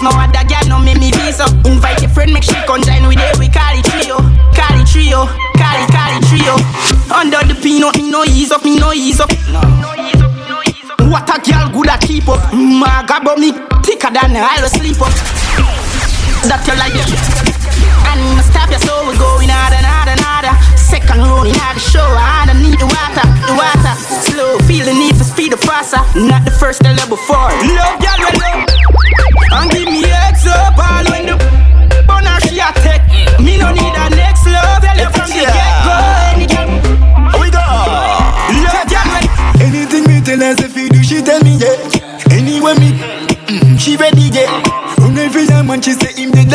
[0.00, 1.44] No other girl no make me so.
[1.68, 3.38] Invite your friend, make she come join with it.
[3.38, 4.16] We call it trio,
[4.54, 5.26] call it trio,
[5.58, 6.54] call it call it trio.
[7.12, 9.30] Under the peanut, me no ease up, me no ease up.
[11.08, 12.52] What a girl good at keep up.
[12.54, 13.52] Maga but me
[13.82, 15.12] thicker than I will sleep up.
[16.46, 17.10] That you like it.
[18.08, 19.87] And stop you so we going harder.
[21.18, 23.94] Second round in the show, I don't need the water, the water.
[24.22, 25.98] Slow, feel the need for speed or faster.
[26.14, 27.50] Not the first the level four.
[27.74, 28.62] Love y'all, we love.
[29.50, 31.34] And give me heads up, all when the
[32.06, 33.02] boner she attack.
[33.42, 35.96] Me no need a next love, tell you from the get go.
[36.30, 36.70] Any girl,
[37.42, 37.66] we go.
[38.62, 39.26] Love y'all, we
[39.58, 42.30] Anything me tell her if you do, she tell me yeah.
[42.30, 44.62] Anyway me, mm, she ready yeah.
[45.02, 46.07] Run every time and she say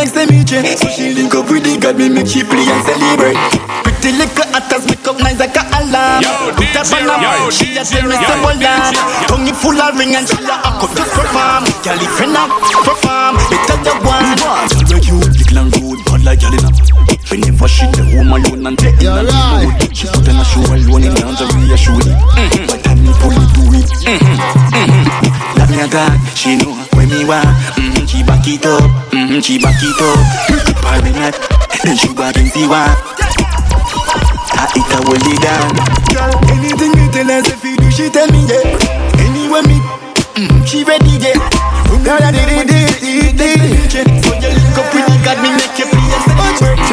[0.04, 0.76] him dead like cemetery.
[0.76, 3.40] So she link up with the God, me make she play and celebrate.
[3.84, 6.24] Pretty little actors make up nice like a alarm.
[6.56, 8.94] Put up on a yo, she a DJ tell me Ryan, say well on.
[9.28, 11.64] Tongue full of ring and she a up just perform.
[11.84, 12.52] Girl if you not
[12.84, 14.36] perform, better you one.
[14.36, 16.72] Tell you little and rude, bad like girl in a.
[17.32, 19.96] Whenever she the home alone and take in a mood.
[19.96, 22.14] She put on a show alone in lingerie, a show it.
[22.68, 23.90] But I need pull it do it.
[25.58, 27.48] Love me a God, she know when me want.
[27.80, 27.93] Mm.
[28.14, 30.22] Mm-hmm, she back it up, mm-hmm, she back it up.
[30.86, 31.34] Party night,
[31.84, 32.94] then she back in the one.
[34.54, 35.74] I eat her well it down.
[36.14, 38.78] Girl, anything me tell her if you do, she tell me yeah.
[39.18, 39.82] Anyway me,
[40.38, 41.34] mm, she ready yeah.
[42.06, 44.24] Girl, I did it, did it, did it.
[44.24, 45.93] So you link up the God, me make you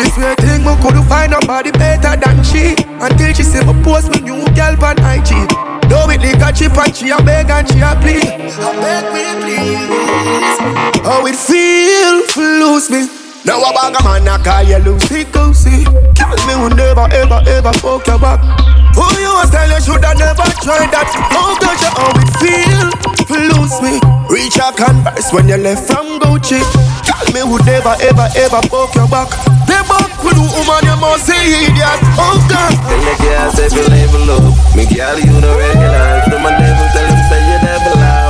[0.00, 0.04] a.
[0.04, 2.74] She swear thing me couldn't find nobody better than she?
[3.00, 5.70] Until she see me post me new girl on IG
[6.10, 8.24] it like a chip and she a beg and she a plead.
[8.24, 11.04] I beg me please.
[11.04, 13.08] How it feel to lose me?
[13.44, 15.84] Now a bag of man a call you Lucy Goosey.
[15.84, 20.12] Girl me will never ever ever fuck your back Who you was tell you shoulda
[20.12, 21.08] never tried that?
[21.08, 22.88] Does you how it feel?
[23.32, 23.96] To lose me.
[24.28, 26.60] Reach a converse when you left from Gucci.
[27.08, 29.32] Girl me would never ever ever fuck your back.
[29.64, 32.76] They back with the woman you must say idiot Oh God.
[32.76, 36.44] Tell the girl say you level up Me girl you no regular Them.
[36.44, 38.20] A devil tell them say you never lie.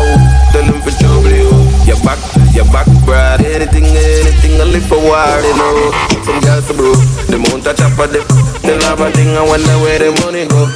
[0.53, 1.51] Tell them for trouble you
[1.89, 2.21] Your back,
[2.55, 5.91] your back broad Anything, anything I live for war You know.
[6.23, 7.03] Some girls broke.
[7.27, 10.47] The mount a chop a dip Tell them a thing I wonder where the money
[10.47, 10.69] go.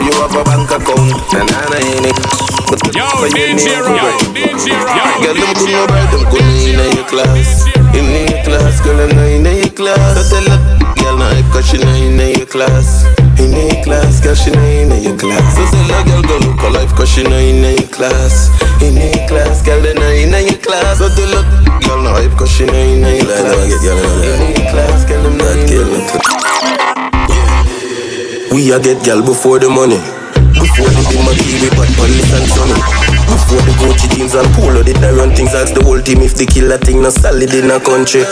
[0.00, 2.50] You have a bank account And I know it.
[2.70, 3.02] But Yo,
[3.34, 4.94] DJ Roy, DJ Roy.
[5.20, 7.66] Girl, them could know right, them could in your class.
[7.98, 10.14] In your class, girl, them know in your class.
[10.14, 10.60] So tell her,
[10.94, 13.04] girl, no hype cause she know in your class.
[13.42, 15.58] In your class, girl, she know in your class.
[15.58, 18.54] So tell her, girl, go look her life cause she know in your class.
[18.80, 20.98] In your class, girl, they know in your class.
[21.02, 21.44] So tell her,
[21.82, 23.82] girl, no hype cause she know in your class.
[23.82, 26.89] In your class, girl, them know in your class
[28.50, 29.98] We a get gal before the money.
[30.58, 32.76] Before the big monkey we bad police and sunny.
[33.30, 36.46] Before the Gucci jeans and polo, the run things ask the whole team if the
[36.46, 38.26] killer thing not solid in a country.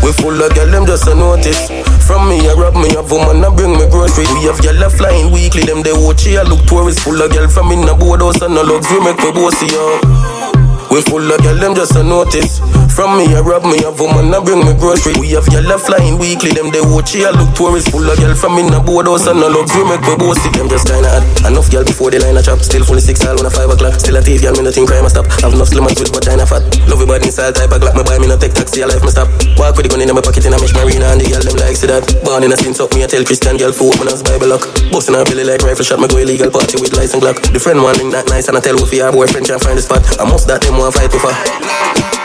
[0.00, 1.68] We full of gal, them just a notice.
[2.08, 4.26] From me, I rob me a woman, I bring me grocery.
[4.34, 7.46] We have gal a flying weekly, them they watch I look tourist full of gal
[7.46, 10.61] from in a board house and no luxury make me bossy, yo.
[10.92, 12.60] We full of girl, them just a notice.
[12.92, 15.16] From me, I rob me, a woman, I bring me grocery.
[15.16, 17.88] We have a flying weekly, them they watch here, look tourist.
[17.88, 20.52] Full of girl from in a board house and a luxury, make me boast it.
[20.52, 21.24] Them just kinda hot.
[21.48, 22.60] Enough girl before the line a chop.
[22.60, 23.96] Still fully six all on a five o'clock.
[23.96, 25.24] Still a thief, girl, me nothing crime a stop.
[25.40, 26.60] I have enough slim and twist, but kinda fat.
[26.84, 27.96] Love your body style type of glock.
[27.96, 29.32] Me buy me no take taxi, a life me stop.
[29.56, 31.56] Walk with the gun in my pocket in a mesh marina, and the girl them
[31.56, 32.04] like see that.
[32.20, 34.68] Born in a sin, me, I tell Christian girl fool, man, Bible lock.
[34.92, 37.40] Bustin' her belly like rifle shot, me go illegal party with license glock.
[37.48, 39.84] The friend one link that nice, and I tell Wolfie her boyfriend can't find the
[39.88, 40.04] spot.
[40.20, 42.21] I must that them want fight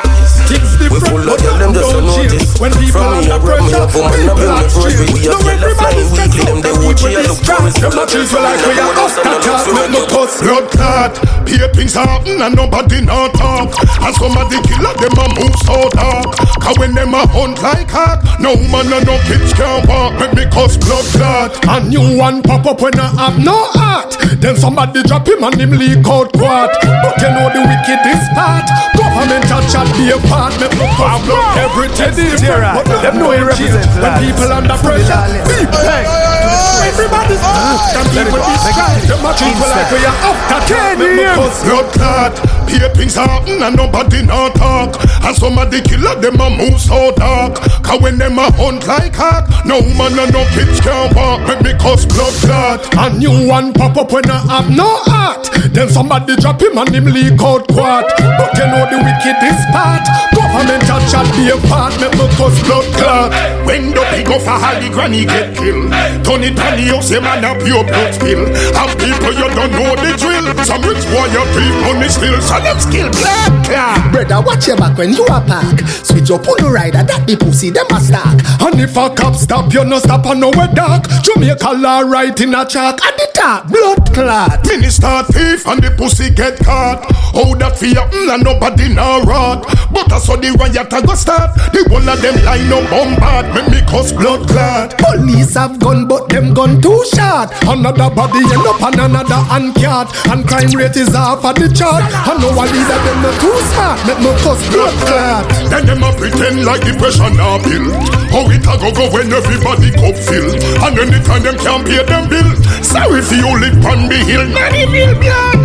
[0.58, 0.90] with her.
[0.90, 2.58] We full of girl, them just a notice.
[2.58, 4.58] When people From me, I under rob me pressure, up, woman, I people bring me
[4.58, 4.94] are grocery.
[4.98, 5.14] street.
[5.14, 7.78] We have Now girl a everybody's flying weekly, them they watch here, look tourist.
[7.82, 10.32] Them not treat you like we are off the top, make no cuss.
[10.42, 11.14] Blood clot,
[11.46, 13.70] peer things happen and nobody not talk.
[14.02, 16.34] And somebody killer them a move so dark.
[16.62, 20.18] Cause when them a hunt like hawk, no man and no kids can walk.
[20.20, 21.52] Make me cause blood clot.
[21.68, 24.18] A new one pop up when I have no heart.
[24.42, 26.72] Then somebody drop him and him leak out quart.
[26.82, 28.68] But you know the wickedest part.
[28.98, 30.72] Government I'm in touch at the apartment.
[30.94, 32.30] Pop block every teddy.
[32.38, 33.88] But them know he represents.
[33.98, 36.77] When people under pressure, people.
[36.88, 39.04] Everybody's and people be scared.
[39.12, 41.36] Them a treat you like we are after ten Make me years.
[41.36, 42.34] cause blood clot.
[42.68, 44.96] Peer things happen and nobody not talk.
[45.24, 47.60] And somebody killer them a move so dark.
[47.84, 51.44] Cause when them a hunt like hawk, no man and no kids can walk.
[51.48, 52.80] Make me cause blood clot.
[52.96, 55.52] A new one pop up when I have no heart.
[55.76, 58.08] Then somebody drop him and him leak out quart.
[58.16, 60.08] But you know the wicked is part.
[60.32, 61.92] Government a chat be a part.
[62.00, 63.32] Make me cause blood clot.
[63.68, 65.92] When the big go for holly granny get killed
[66.24, 69.74] Turn it on the house, a man up your blood spill And people you don't
[69.74, 74.12] know the drill Some rich boy you thief money still So them skill black clock
[74.14, 75.82] Brother, watch your back when you a park.
[76.06, 78.40] Switch on the rider, that the pussy them a stack.
[78.62, 81.06] And if a cop stop, you no stop and nowhere dark.
[81.24, 83.04] Jamaica law right in a chalk.
[83.04, 84.66] At the top, blood clot.
[84.68, 87.04] Minister thief and the pussy get caught
[87.34, 91.16] How that fear mm, and nobody now rot But I saw the riot a go
[91.16, 95.80] start The one of them line up bombard Make me cause blood clot Police have
[95.80, 97.50] gun, but them gun too short.
[97.64, 100.12] Another body end up on another uncat.
[100.32, 102.04] And crime rate is half of the chart.
[102.28, 103.98] And no one leader them not too smart.
[104.08, 105.46] Make no cause blood clot.
[105.70, 107.92] Then them a pretend like the pressure now build
[108.32, 110.50] How it a go go when everybody cup fill
[110.84, 112.50] And anytime them can't pay them bill
[112.84, 115.14] Sorry if you live on the hill Not the real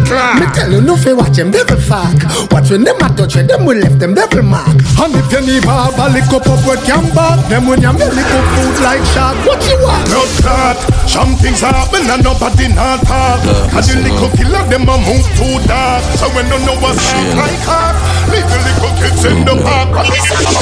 [0.09, 2.17] blood Me clot tell you no fi watch them devil fuck.
[2.53, 4.79] Watch when them a touch when them will left them devil mark.
[4.99, 7.93] And if you never have a lick up of what can back, them when you
[7.93, 9.37] belly cook food like shark.
[9.47, 10.07] What you want?
[10.09, 10.79] Blood clot
[11.09, 13.43] Some things happen and nobody not talk
[13.75, 17.37] And the little killer them a move too dark So when you know what's up
[17.37, 17.97] like hard
[18.31, 19.89] Little little kids in the park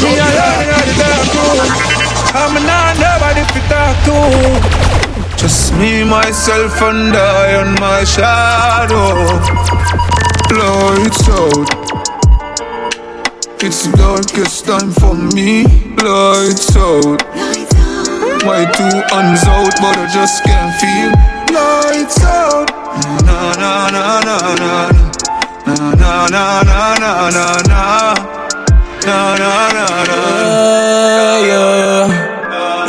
[0.01, 2.11] Me a young in the dark room.
[2.33, 5.00] I'm not nobody fit talk to.
[5.41, 9.25] Just me, myself, and I and my shadow.
[10.61, 11.69] Lights out.
[13.63, 15.65] It's darkest time for me.
[15.97, 17.21] Lights out.
[18.45, 21.11] My two hands out, but I just can't feel.
[21.57, 22.69] Lights out.
[23.25, 24.91] Na na na na na
[25.67, 27.83] na na na na na na na.
[29.07, 30.19] Na na na na.
[31.49, 32.30] Yeah.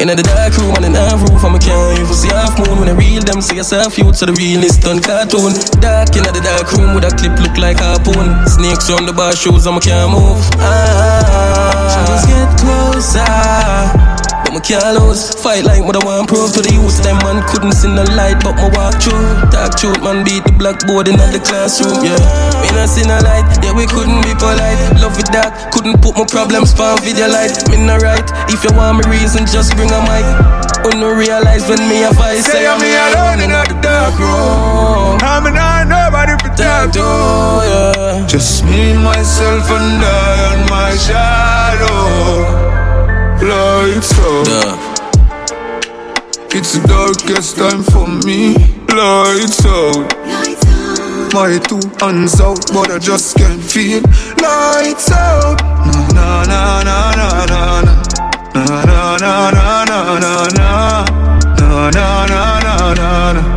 [0.01, 2.79] In the dark room and in the roof, I'm a can't even see half moon.
[2.79, 5.53] When I reel them, see yourself, youth, so the realist done cartoon.
[5.77, 8.33] Dark in the dark room with a clip look like harpoon.
[8.49, 10.41] Snakes on the bar shoes, I'm a can't move.
[10.57, 14.40] Ah, shadows get closer.
[14.51, 17.39] But me can't lose Fight like what I want prove to the youth Them man
[17.47, 21.15] couldn't see no light But me walk through Dark truth man beat the blackboard in
[21.15, 22.19] the classroom Yeah
[22.59, 26.19] Me not see no light Yeah we couldn't be polite Love it dark Couldn't put
[26.19, 29.87] my problems for video light Me not right If you want me reason just bring
[29.87, 30.27] a mic
[30.83, 35.15] Uno realize when me a fight Say I'm me alone in the dark room.
[35.23, 36.99] I'm not nobody for talk to.
[36.99, 38.27] yeah.
[38.27, 42.80] Just me, myself, and I and my shadow.
[43.41, 44.47] Lights out.
[46.53, 48.53] It's the darkest time for me.
[48.87, 50.13] Lights out.
[51.33, 54.01] My two hands out, but I just can't feel.
[54.41, 55.61] Lights out.
[56.13, 57.93] Na na na na na na.
[58.53, 61.05] Na na na na na na na.
[61.59, 62.91] Na na na na na na.
[62.93, 63.50] Na na na.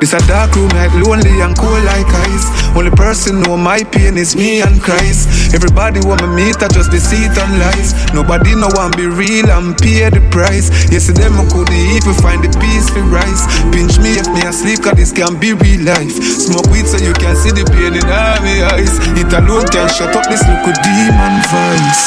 [0.00, 2.46] This a dark room like lonely and cold like ice.
[2.76, 5.54] Only person know my pain is me and Christ.
[5.54, 7.96] Everybody want me meet, I just deceit and lies.
[8.12, 10.68] Nobody know want be real and pay the price.
[10.92, 13.48] Yes, Yesterday I could even find the peace for rise.
[13.72, 16.12] Pinch me if me asleep, cause this can be real life.
[16.12, 18.92] Smoke weed so you can see the pain in my eyes.
[19.16, 22.02] It alone can shut up this little demon voice.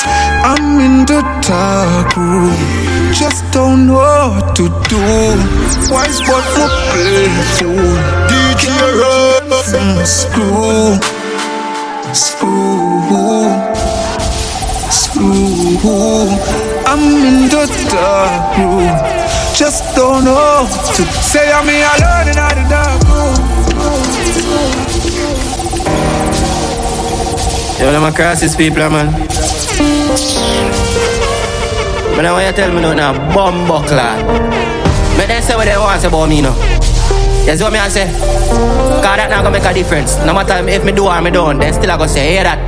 [0.46, 2.60] I'm in the dark room,
[3.18, 5.02] just don't know what to do.
[5.90, 7.79] Wise but for playful.
[8.30, 8.66] DJ
[9.00, 9.52] Rob,
[10.06, 11.00] screw.
[12.14, 13.50] Screw,
[14.90, 15.80] screw.
[16.86, 18.98] I'm in the dark room.
[19.54, 23.60] Just don't know to say I'm me alone in the dark room.
[27.80, 29.12] Yo, them a crisis people, man.
[32.16, 33.68] But now when you tell me no, now, bomb.
[33.68, 36.79] But they say what they want about me, no.
[37.50, 38.06] That's what me I say.
[38.06, 40.22] Cause that not gonna make a difference.
[40.22, 42.62] No matter if me do or me don't, they still I gonna say, hear that.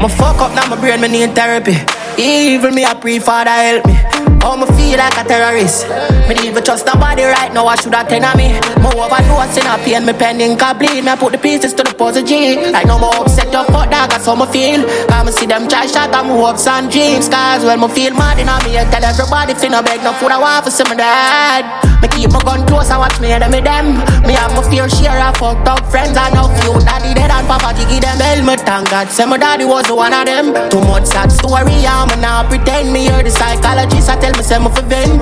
[0.00, 1.76] My fuck up now, my brain, me need therapy.
[2.16, 3.92] Evil me, I pray Father help me.
[4.40, 5.84] Oh, me feel like a terrorist.
[6.24, 7.68] Me to trust nobody right now.
[7.68, 8.56] I should have ten of me.
[8.80, 11.04] Me overdose in a pain, me can bleed.
[11.04, 12.56] Me put the pieces to the puzzle G.
[12.72, 14.80] Like no more upset your fuck dog, that's how me feel.
[15.12, 17.28] Cause me see them try shot and me hopes and dreams.
[17.28, 20.40] Cause when me feel mad in me, I tell everybody finna beg no food I
[20.40, 21.83] want for some of that.
[22.24, 24.00] Me keep my gun close and watch me enemy them.
[24.24, 26.16] Me have my fair share of fucked up friends.
[26.16, 28.60] I know few daddy dead and papa jiggy them helmet.
[28.60, 30.56] Thank God, say my daddy was one of them.
[30.70, 34.08] Too much sad story, I'm now pretend me hear the psychologist.
[34.08, 35.20] I tell me say me for vent.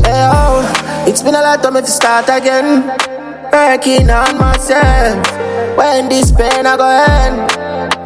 [0.00, 0.64] Hey, oh,
[1.06, 2.88] it's been a lot of me to start again.
[3.52, 5.20] Working on myself.
[5.76, 7.52] When this pain I go end.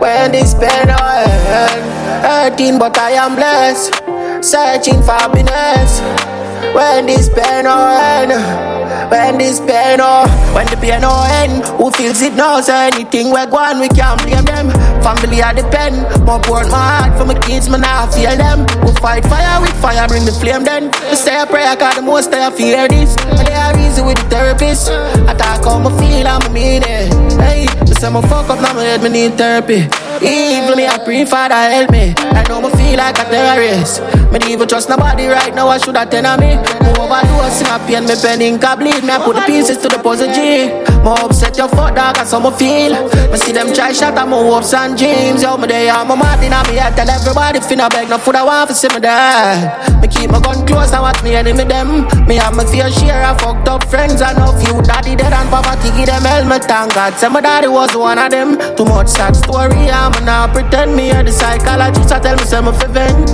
[0.01, 1.87] When this pain I end.
[2.27, 3.95] Hurting but I am blessed.
[4.43, 6.34] Searching for happiness.
[6.73, 8.75] When this pain I end.
[9.11, 12.61] When this pain oh, when the pain oh end, who feels it now?
[12.61, 14.73] So anything we go on, we can't blame them.
[15.05, 18.65] Family I depend, more pour my heart for my kids, man I feel them.
[18.83, 20.91] We fight fire with fire, bring the flame then.
[21.11, 23.15] We say a prayer, cause the most I fear this.
[23.15, 24.91] They are with the therapist.
[24.91, 27.13] I talk how me feel, I'ma mean it.
[27.39, 29.87] Hey, me say me fuck up, now my head, me need therapy.
[30.25, 32.15] Even me, I pray Father help me.
[32.17, 34.03] I know me feel like a terrorist.
[34.33, 35.69] Me even trust nobody right now.
[35.69, 36.57] I should ten of me.
[36.57, 39.03] Me overdose in a pain, me pending can bleed.
[39.05, 40.71] Me I put the pieces to the puzzle G.
[41.05, 42.95] Me upset your fuck dog, that's how me feel.
[43.31, 45.43] Me see them try shot at my hopes and dreams.
[45.43, 46.97] Yo, me there, I'm a mad in me head.
[46.97, 50.01] Tell everybody finna beg no food I want to see me there.
[50.01, 52.09] Me keep my gun close and watch me enemy them.
[52.27, 54.23] Me have my fair share I fucked up friends.
[54.23, 56.65] I know few daddy dead and poverty give them helmet.
[56.65, 58.59] Thank God, say my daddy was one of them.
[58.77, 61.11] Too much sad story, I'm now pretend me.
[61.11, 63.31] a the psychologist, I tell me say for vent.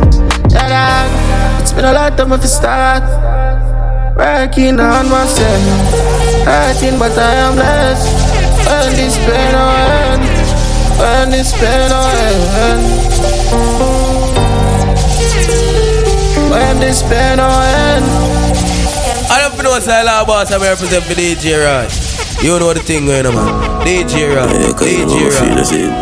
[0.52, 1.60] Yeah.
[1.60, 3.04] It's been a lot of me for start.
[4.16, 5.62] Working on myself.
[6.44, 8.08] Hurting, but I am blessed.
[8.66, 9.70] When this pain will
[10.02, 10.22] end.
[10.98, 12.10] When this pain will
[12.66, 12.84] end.
[16.50, 18.39] When this pain will end.
[19.60, 20.50] Don't know what's all about.
[20.50, 21.92] I represent for DJ Rod.
[22.42, 23.84] You know the thing going on, man.
[23.84, 24.48] DJ Rod.
[24.48, 25.66] Yeah, you DJ I feel the Rod.
[25.68, 25.92] same.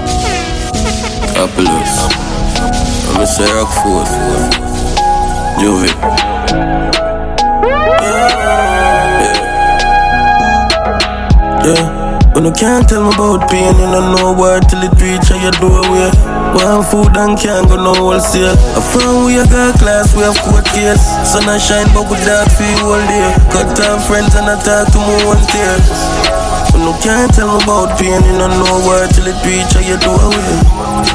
[1.35, 1.95] Apollos.
[3.11, 4.07] I'm a say Rockford.
[5.59, 5.91] Juvie.
[11.67, 12.33] Yeah.
[12.35, 15.51] When you can't tell me about pain, you don't know where till it reach your
[15.59, 16.38] doorway.
[16.57, 18.57] One food and can't go no wholesale.
[18.77, 21.03] A friend we a got class, we have court case.
[21.27, 23.29] Sun a shine, but we dark for you all day.
[23.53, 25.85] Cut time friends and I talk to me one tears.
[26.73, 29.99] When you can't tell me about pain, you don't know where till it reach your
[30.01, 31.09] doorway.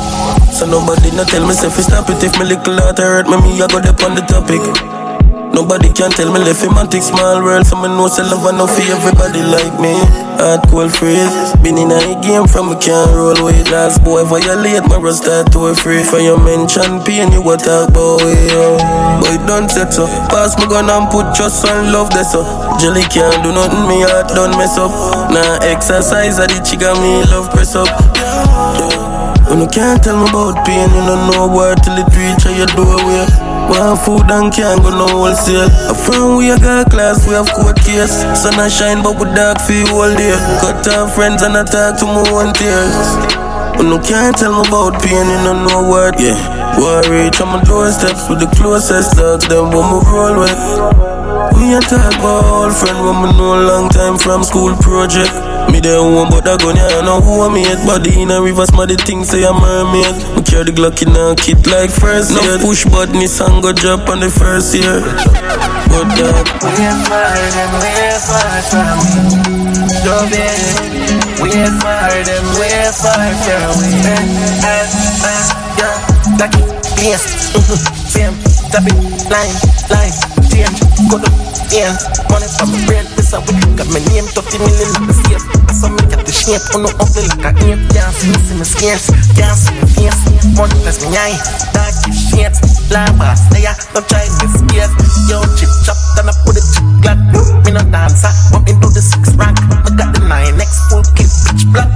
[0.53, 3.57] So nobody not tell me if stop it If me little heart hurt me, me
[3.61, 4.61] I go up on the topic
[5.51, 8.45] Nobody can tell me left him and take small world So me know say love
[8.45, 12.75] and no for everybody like me Hard cold phrase Been in a game from me
[12.79, 16.03] can't roll with Last boy violate my rust start to free.
[16.03, 18.77] For your mention pain you what talk about yo.
[19.21, 20.05] Boy don't set so.
[20.29, 22.43] Pass me gun and put trust and love there so.
[22.79, 24.91] Jelly can't do nothing me heart don't mess up.
[25.31, 27.89] Nah exercise at the chica me love press up.
[29.49, 32.67] When you can't tell me about pain, you don't know where till it reach your
[32.73, 33.52] doorway.
[33.69, 35.69] One food and can't go no wholesale.
[35.89, 38.23] A friend we a got class, we have court case.
[38.35, 40.35] Sun a shine, but we dark for you all day.
[40.59, 41.63] Cut off friends and I
[41.99, 42.95] to me one tears.
[43.77, 46.19] When you can't tell me about pain, you don't know what.
[46.19, 46.37] Yeah,
[47.09, 50.59] reach on my doorsteps with the closest dogs, them when we roll with.
[51.57, 55.52] We a talk about old friend we know long time from school project.
[55.71, 58.41] Me there one but I gun yeah, I know who I'm made Body in a
[58.41, 60.15] river, smarty things say I'm mermaid.
[60.35, 62.57] Me carry the Glock in a kit like first year.
[62.57, 65.01] No push badness and go drop on the first year.
[65.93, 66.33] But that
[66.63, 69.43] We're far them, we're far from me.
[70.03, 70.41] Don't be
[71.41, 73.91] We're far them, we're far from me.
[74.03, 74.23] Eh,
[74.63, 74.87] eh,
[75.27, 75.43] eh,
[75.77, 76.65] yeah, like it,
[77.01, 77.23] yes,
[78.09, 78.33] same,
[78.71, 78.95] tap it,
[79.29, 79.53] line,
[79.91, 80.13] line,
[80.49, 80.79] change,
[81.11, 81.29] go to,
[81.69, 81.93] yeah,
[82.31, 85.45] money from my brain, this a week, got my name, 30 million, like the safe,
[85.71, 88.39] I saw me get the shape, on no ugly like a ape, can't see me,
[88.43, 89.07] see me scarce,
[89.39, 90.19] can't see me face,
[90.59, 91.39] money plus me eye,
[91.71, 92.51] dark as shit,
[92.91, 93.63] lava, stay,
[93.95, 94.91] don't try me scared,
[95.31, 97.19] yo, chip chop, I put it chip glad,
[97.63, 101.03] me no dancer, want me do the six rack, me got the nine X full
[101.15, 101.87] clip, pitch black,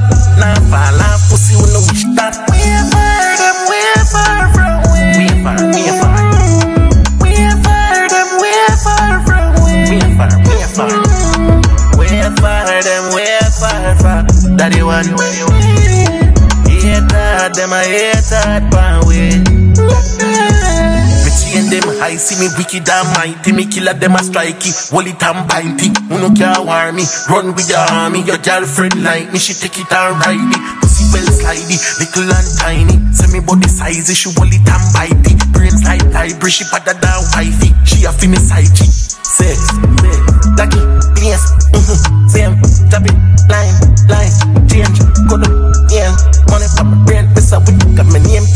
[22.20, 23.52] see me wicked and mighty.
[23.54, 24.74] Me killer them a strikey.
[24.92, 25.98] Wall it and it.
[26.10, 27.06] Who no care war me.
[27.30, 28.22] Run with your army.
[28.26, 29.40] Your girlfriend like me.
[29.40, 30.64] She take it and ride it.
[30.82, 31.78] Pussy well slidey.
[32.02, 32.98] Little and tiny.
[33.14, 34.10] Send me body size.
[34.10, 35.40] She wall it and bite it.
[35.54, 36.52] Brains like library.
[36.52, 37.76] She better than wifey.
[37.86, 38.40] She a fi me
[38.74, 38.90] chick.
[39.22, 39.60] Sex.
[40.02, 40.18] Sex.
[40.58, 40.82] Lucky.
[41.22, 41.44] Yes.
[41.76, 42.28] Mm-hmm.
[42.32, 42.56] Same.
[42.90, 43.18] Tap it.
[43.52, 43.76] Line.
[44.10, 44.34] Line.
[44.66, 44.98] Change.
[45.30, 45.50] Go to.
[45.94, 46.16] Yeah.
[46.50, 47.28] Money for my brain.
[47.36, 47.78] This a week.
[47.94, 48.47] Got my name.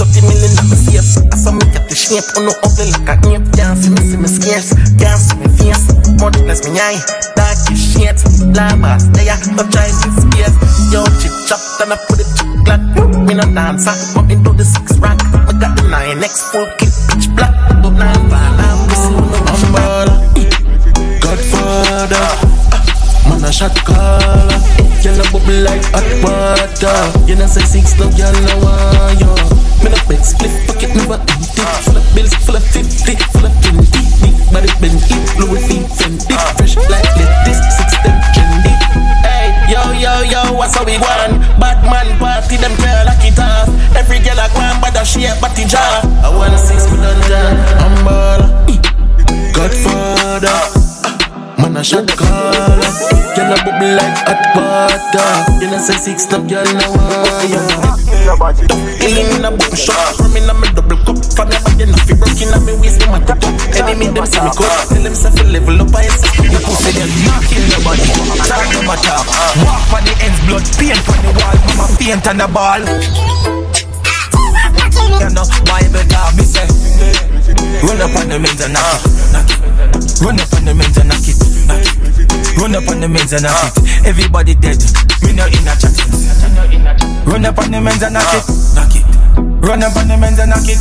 [2.12, 2.36] Me get the shape.
[2.36, 2.52] Oh no.
[2.64, 3.48] Ugly like a ape.
[3.56, 4.02] Can't see me.
[4.04, 4.76] See me scarce.
[4.76, 5.88] See me face.
[6.20, 7.00] Money bless me eye.
[7.36, 8.20] Dark as shit.
[8.52, 9.08] Llamas.
[9.12, 10.56] They are no trying to space.
[10.92, 11.60] Yo, chip chop.
[11.80, 12.82] Then I put it chip clack.
[13.28, 13.96] Me no dancer.
[14.16, 15.20] But into the six rack.
[15.48, 16.94] I got the nine X full clip.
[17.12, 17.54] Pitch black.
[17.72, 17.96] I'm ball.
[17.96, 19.32] I'm whistling.
[19.48, 20.18] I'm baller.
[21.24, 22.28] Godfather.
[23.30, 24.60] Man a shot caller.
[25.02, 27.28] A bubble like hot water.
[27.28, 29.71] You know say six no girl no want you.
[29.82, 31.66] Me no bed split pocket never empty.
[31.86, 34.02] Full of bills, full of fifty, full of twenty.
[34.22, 36.38] Big body bend it, Louis V Fendi.
[36.58, 38.74] Fresh like lettuce, six them trendy.
[39.26, 41.42] Hey, yo yo yo, what's how we want?
[41.60, 43.70] Bad man party, them girl like it off.
[43.96, 46.06] Every girl a go and bother shape body jar.
[46.22, 48.50] I want six with I'm baller.
[49.54, 50.60] Godfather.
[51.62, 52.81] Man a shot caller
[53.42, 55.34] Girl a bubble like hot water.
[55.58, 57.66] You know say six top girl no wire
[59.02, 60.14] Killing in a boom shot.
[60.14, 61.18] From in a me double cup.
[61.34, 63.42] From your body nothing broken in a me waist mat it up.
[63.74, 64.94] Enemy them see me cut.
[64.94, 67.10] Tell them say fi level up I say You pussy girl
[67.50, 68.06] kill your body
[68.46, 69.26] Talk my talk.
[69.66, 71.58] Walk on the ends blood Paint on the wall.
[71.66, 72.82] Mama paint on the ball.
[75.18, 76.70] You know Bible talk me say
[77.90, 80.22] Run up on the men's and knock it, knock it.
[80.22, 81.51] Run up on the men's and knock it.
[82.58, 84.06] Run up on the men's and knock it.
[84.06, 84.78] Everybody dead,
[85.24, 85.98] me no in a chat.
[87.26, 88.46] Run up on the men's and knock it,
[88.76, 89.06] knock it.
[89.62, 90.78] Run up on the men's and knock it.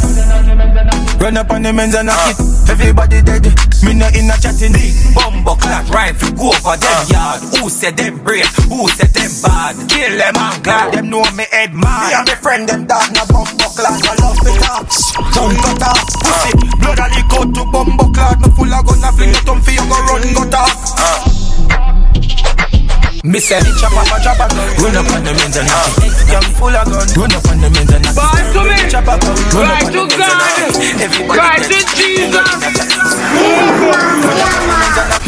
[1.21, 2.39] Run up on the men's and knock it.
[2.69, 3.45] Everybody dead,
[3.85, 4.77] me no in a chatting.
[5.15, 7.41] Bumbo clap rifle, go for them yard.
[7.57, 8.49] Who said them brave?
[8.69, 9.77] Who said them bad?
[9.89, 11.85] Kill them and glad them know me head man.
[11.87, 14.01] Me and my friend them dog na bumbo clap.
[14.05, 15.17] I love me cops.
[15.33, 15.81] Gun cut
[16.25, 16.51] pussy.
[16.77, 18.41] Blood a leak out to bumbo clad.
[18.43, 21.30] Me full of gun a fling it on for you go run go talk.
[23.31, 24.51] Me say chop up a chop up
[24.83, 25.87] Run up on the men's and knock
[26.35, 28.75] Young full of gun Run up on the men's and knock it Boy to me
[28.91, 31.79] Chop up Run Cry up on to the men's and God it Everybody Cry to
[31.95, 32.51] Jesus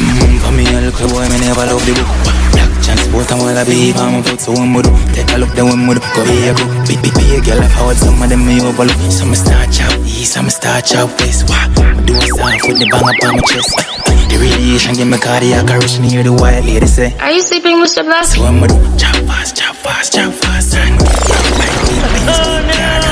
[0.03, 2.11] Mm, for me, a little boy, me never love the book.
[2.53, 5.51] Black transport and all I be on my foot, so one would take a look,
[5.55, 6.69] then one would go be a book.
[6.89, 8.99] Big, big, big, girl, I've heard some of them me overlook.
[9.13, 11.49] Some start chop east, some start chop west.
[11.49, 13.92] Wah, I do a sound with the bang up on my chest.
[14.33, 17.13] The radiation give me cardiac arrest, me hear the white lady say.
[17.19, 18.03] Are you sleeping, Mr.
[18.03, 18.33] Blast?
[18.33, 20.97] So I'm gonna chop fast, chop fast, chop fast, and
[21.61, 23.05] like deep beans, deep garden.
[23.05, 23.12] I'm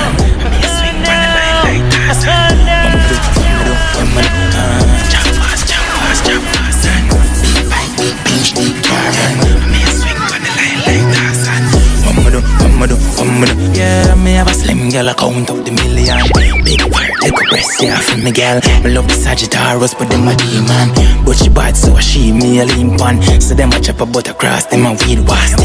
[13.81, 16.21] Yeah, me have a slim girl, I count up the million.
[16.65, 16.81] Big
[17.21, 18.61] take a breast, yeah, from me girl.
[18.85, 20.93] Me love the Sagittarius, but them a demon.
[21.25, 23.23] But she bad, so she me a lean pan.
[23.41, 25.57] So them a chop a butter cross, them a weed was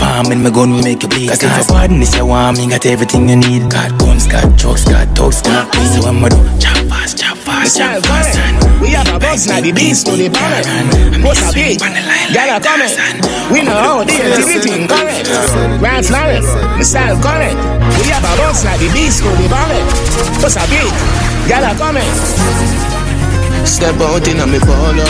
[0.00, 1.28] stick to the farm and me gun we make you bleed.
[1.28, 3.70] Cause if a pardon this you want, me got everything you need.
[3.70, 5.88] Got guns, got drugs, got thugs, got weed.
[5.92, 8.38] So I'm a do chop fast, chop fast, chop fast.
[8.80, 10.64] We have a boss like the beast to the barrel.
[11.24, 11.80] What's a big?
[12.32, 12.92] Y'all are coming.
[13.52, 15.28] We know how the activity correct.
[15.80, 16.48] Grand Florence,
[16.78, 17.58] the style correct.
[18.00, 19.84] We have a boss like the beast to the barrel.
[20.40, 20.90] What's a big?
[21.48, 22.08] Y'all are coming.
[23.66, 25.04] Step out in a me polo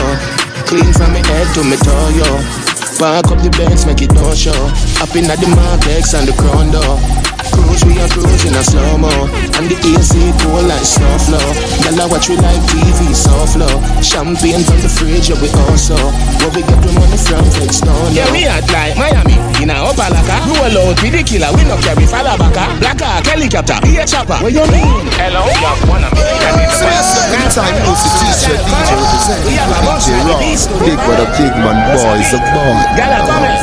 [0.67, 2.70] Clean from me head to me toe, yo
[3.01, 4.53] Park up the Benz, make it no show.
[5.01, 8.63] Up in at the Mark X and the crown door Cruise, we are cruising a
[8.63, 9.13] slow-mo
[9.59, 11.47] And the AC cool like snow flow
[11.85, 15.99] Girl, I watch we like TV, so flow Champagne from the fridge, yeah, we also
[16.41, 19.77] Where we get the money from, flex stone, Yeah, we at like Miami, in a
[19.85, 20.37] Opa-locka.
[20.57, 22.65] Roll out with the killer, we no carry father baka.
[22.65, 22.77] Ah.
[22.81, 24.39] Black ah, Hawk, helicopter, here chopper.
[24.41, 25.05] What you mean?
[25.21, 29.41] Hello, you wanna be That's how you see t-shirt DJ represent.
[29.45, 32.33] We have a boss DJ like the Rock, beast to big brother, big man, boys,
[32.33, 32.75] a boy.
[32.97, 33.61] Gala comment.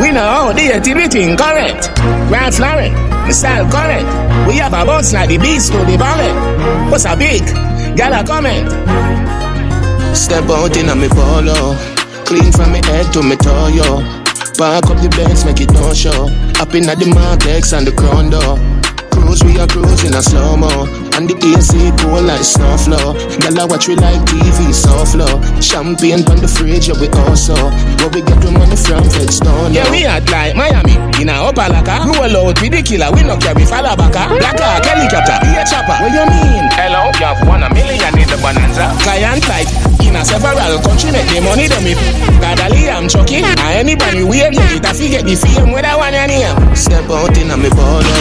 [0.00, 1.94] We know how the activity correct.
[2.28, 2.92] Grand Florent,
[3.26, 4.06] the style correct.
[4.48, 6.32] We have a boss like the beast to the ballet.
[6.90, 7.42] What's a big?
[7.96, 8.70] Gala comment.
[10.16, 11.76] Step out in a me polo
[12.24, 14.00] Clean from me head to me toe, yo
[14.56, 17.86] Park up the Benz, make it no show Up in at the Mark X and
[17.86, 18.30] the crown
[19.26, 21.05] cruise, we are cruising a slow mo.
[21.16, 23.16] And the AC cool like snow flow.
[23.40, 25.40] Girl, I watch we like TV, so flow.
[25.64, 27.56] Champagne on the fridge, yeah, we also.
[28.04, 31.40] Where we get the money from, feds don't Yeah, we act like Miami, in a
[31.40, 32.04] Opa-locka.
[32.20, 34.28] Roll out with the killer, we no carry falabaka.
[34.36, 35.96] Black Hawk, helicopter, be a chopper.
[36.04, 36.68] What you mean?
[36.76, 38.92] Hello, you have one a million in the bonanza.
[39.00, 39.72] Client type,
[40.04, 40.52] in a several
[40.84, 41.96] country, make the money them if.
[42.44, 43.40] Gadali, I'm chucky.
[43.40, 46.52] And anybody weird, you get a fee, get the fame with that one in here.
[46.76, 48.16] Step out in a me polo.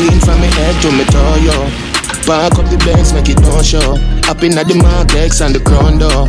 [0.00, 1.93] Clean from me head to me toe, yo.
[2.24, 4.00] Park up the Benz, make it no show.
[4.32, 6.24] Up in the Mark X and the crown door.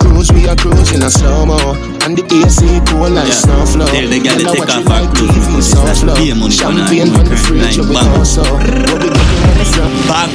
[0.00, 1.58] Cruise, we are cruising a slow mo.
[2.00, 3.34] And the AC cool like Yeah.
[3.44, 3.86] snow flow.
[3.86, 7.36] Tell the girl to take off her clothes because so it's money Champagne on the
[7.36, 8.08] fridge, we Bang.
[8.16, 8.40] also.
[8.40, 10.00] We get the money?
[10.08, 10.32] Bang.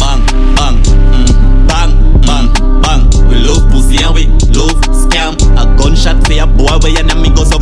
[0.00, 0.20] Bang,
[0.56, 1.90] bang, mm, bang,
[2.24, 2.46] bang,
[2.80, 3.00] bang.
[3.28, 4.24] We love pussy and we
[4.56, 5.36] love scam.
[5.60, 7.60] A gunshot for your boy where your name goes up.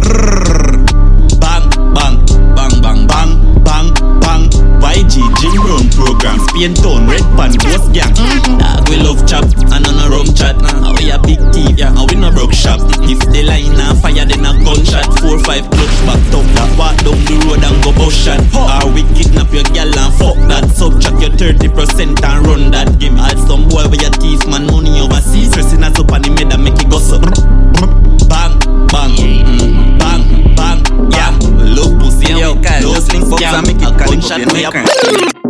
[1.42, 2.14] Bang, bang,
[2.54, 3.30] bang, bang, bang,
[3.66, 3.88] bang,
[4.22, 4.44] bang.
[4.80, 6.38] YG Jim Brown program.
[6.48, 8.14] Spain Town, Red Pan, Ghost Gang.
[8.58, 10.56] Dog, we love chop and on a rum chat.
[10.58, 12.80] And we a big thief, yeah, and we no broke shop.
[13.06, 15.06] If the line a fire, then a gunshot.
[15.20, 16.70] Four, five clutch back top that.
[16.78, 18.40] Walk down the road and go bust shot.
[18.56, 20.66] Or we kidnap your gal and fuck that.
[20.74, 23.18] Subtract your 30% and run that game.
[23.18, 25.50] Add some boy with your thief, man, money overseas.
[25.52, 27.22] Stressing us up and the made and make it gossip.
[28.28, 28.58] Bang,
[28.90, 30.22] bang, mm, bang,
[30.58, 30.80] bang,
[31.12, 31.30] yeah.
[31.62, 34.56] Love pussy Yo, Kyle, just link up and make it A go gunshot up for
[34.56, 34.78] in your the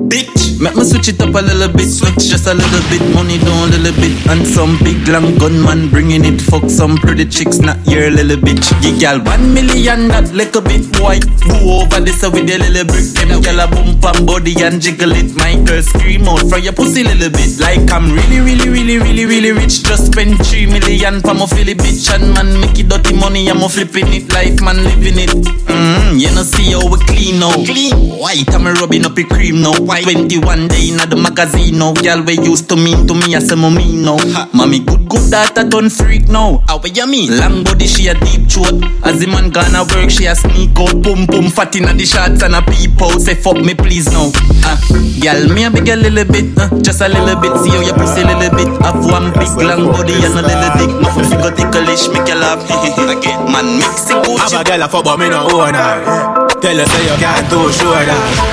[0.09, 0.48] bitch.
[0.61, 3.71] Make me switch it up a little bit, switch just a little bit, money down
[3.71, 6.41] a little bit, and some big long gunman bringing it.
[6.43, 8.67] Fuck some pretty chicks, not your little bitch.
[8.83, 11.23] You gal one million, that little bit boy.
[11.47, 13.07] Go over this with your little brick.
[13.15, 15.31] Them gal a bump and body and jiggle it.
[15.39, 19.27] My girl scream out from your pussy little bit, like I'm really, really, really, really,
[19.27, 19.87] really rich.
[19.87, 23.47] Just spend three million for my Philly bitch and man make it dirty money.
[23.47, 25.31] I'm a flipping it, life man living it.
[25.71, 27.55] Mm, you know see how we clean now.
[27.63, 29.79] Clean white, I'm a rubbing up a cream now.
[29.79, 31.93] White 21 day in a the magazine now.
[31.93, 34.17] Girl we used to mean to me, I say mommy now.
[34.53, 36.65] Mommy good good that I done freak now.
[36.69, 37.37] How you mean?
[37.37, 38.81] Long body she a deep throat.
[39.05, 41.03] As the man gonna work, she a sneak out.
[41.03, 43.21] Boom boom fat in the shots and a peep out.
[43.21, 44.33] Say fuck me please now.
[44.65, 44.81] Ah,
[45.21, 47.53] girl me a big a little bit, uh, just a little bit.
[47.61, 48.69] See how you pussy a little bit.
[48.81, 50.93] Have one big long body and a little dick.
[51.05, 52.65] Nothing figure ticklish, make you laugh.
[53.09, 53.81] Again, man
[54.25, 54.55] Gucci.
[54.55, 57.47] I'm a girl a fuck but me no own her Tell her say you can't
[57.47, 58.49] too sure that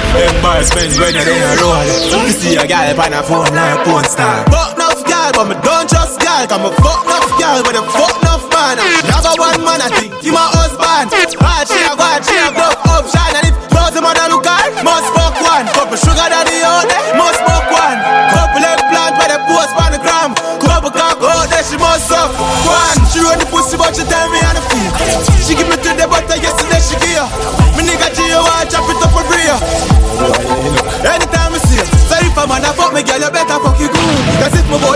[0.61, 1.81] spend when you're in a roll
[2.21, 5.55] You see a girl on a phone like porn star Fuck enough girl but me
[5.65, 6.45] don't trust girl.
[6.45, 8.77] Cause me fuck enough girl with a fuck enough man
[9.09, 11.17] Never one man I think he my husband.
[11.17, 13.57] All she a go she a blow up shine And if
[13.97, 15.65] him on a look hard Must fuck one.
[15.73, 17.99] Couple sugar daddy out there Must fuck one.
[18.37, 20.37] Couple eggplant by the post on the gram.
[20.61, 22.29] Couple cock out there she must suck
[22.69, 23.01] one.
[23.09, 24.93] She run the pussy but she tell me how to feel.
[25.41, 27.64] She give me to the butter yesterday she give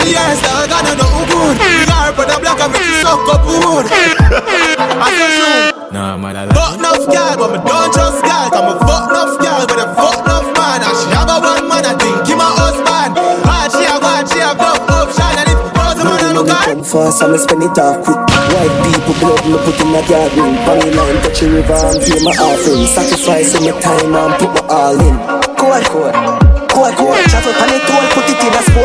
[0.10, 2.38] Cause if my body ass dog I don't know good You got her put a
[2.42, 7.06] black and make you suck up wood I say true Nah man I Fuck enough
[7.06, 10.50] girl, but me don't trust girl Cause me fuck enough girl, but a fuck enough
[10.58, 14.02] man And she have a one man, I think he my husband All she have,
[14.02, 17.22] all she have, no option And if both the man a look at Come fast,
[17.22, 18.18] I'ma spend it off quick.
[18.50, 20.58] White people blood, me put in a garden.
[20.66, 22.86] Bang line, touch the river and pay my offering.
[22.86, 25.16] Sacrifice my time and put my all in.
[25.58, 25.86] Code, code.
[25.90, 26.09] Code,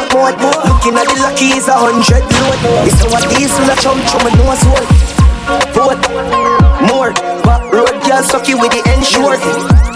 [0.09, 0.63] sport mode.
[0.67, 2.59] Looking at the lucky is a hundred load.
[2.87, 4.87] It's our diesel a chum chum and nose hole.
[5.77, 6.01] Vote
[6.89, 7.13] more.
[7.45, 9.37] Back road girl sucky with the end ensure.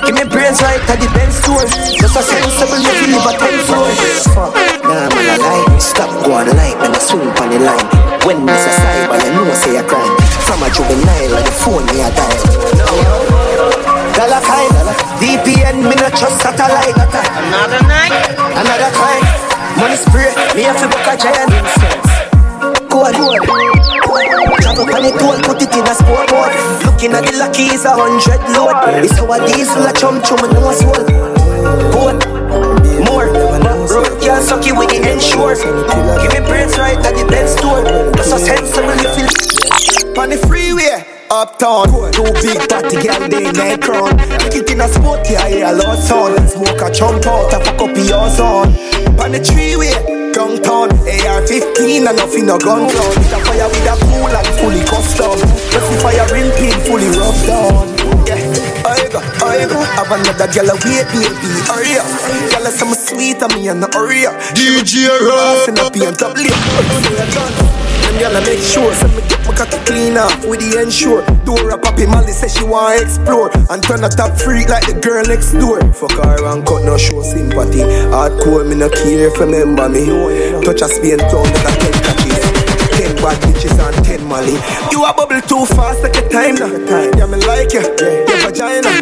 [0.04, 1.64] Give me brains right at the Benz store.
[1.96, 3.88] Just a sensible you feel live a ten floor.
[4.36, 4.52] Fuck,
[4.84, 5.78] nah man I lie.
[5.80, 7.86] Stop going light when I swing on the line.
[8.26, 10.12] When it's a but you know say a crime.
[10.44, 13.38] From a juvenile, like the phone me a dial.
[14.16, 14.72] Dollar kind,
[15.22, 16.92] VPN me not trust satellite.
[16.92, 18.12] Another night,
[18.52, 19.37] another kind.
[19.78, 22.10] Money spray, me have to book a giant instance.
[22.90, 23.46] Code, code.
[24.58, 26.50] Travel on it all, put it in a sport mode.
[26.82, 28.74] Looking at the lucky is a hundred load.
[29.04, 30.98] It's our diesel a chum chum and no soul.
[31.94, 32.26] Boat,
[33.06, 33.30] more.
[33.88, 35.54] Road can't suck you with the ensure.
[35.54, 37.82] Give me brains right at the Benz store.
[38.12, 39.30] That's a sensible you feel.
[40.18, 40.87] On the freeway,
[41.30, 44.16] uptown, two big party girl they their crown.
[44.50, 46.48] Kick it in a sport, yeah, yeah, loud sound.
[46.48, 48.74] Smoke a chunk out, a fuck up your zone.
[49.20, 53.14] On the tree freeway, downtown, AR-15 and nothing no gun clown.
[53.16, 55.38] With a fire with a pool and fully custom.
[55.70, 57.97] Just fire ring pin fully rubbed down.
[59.08, 59.80] I go, I go.
[59.96, 62.04] Have another girl a wait, baby, hurry up.
[62.52, 64.34] Girl a some sweet and me and no hurry up.
[64.52, 66.52] DJ Ross in a BMW.
[68.04, 70.82] Them gyal a make sure, so me get my cocky clean clean off with the
[70.82, 71.24] ensure.
[71.48, 74.92] Door up Poppy Molly says she wanna explore and turn a top freak like the
[75.00, 75.80] girl next door.
[75.92, 77.88] Fuck her and cut no show sympathy.
[78.12, 80.04] Hardcore me no care if remember me.
[80.68, 82.58] Touch a Spain town that I ten catches.
[82.98, 84.58] Ten bad bitches and ten Molly.
[84.90, 86.68] You a bubble too fast, take your time now.
[87.16, 87.80] Yeah, me like you.
[87.80, 88.97] Your vagina,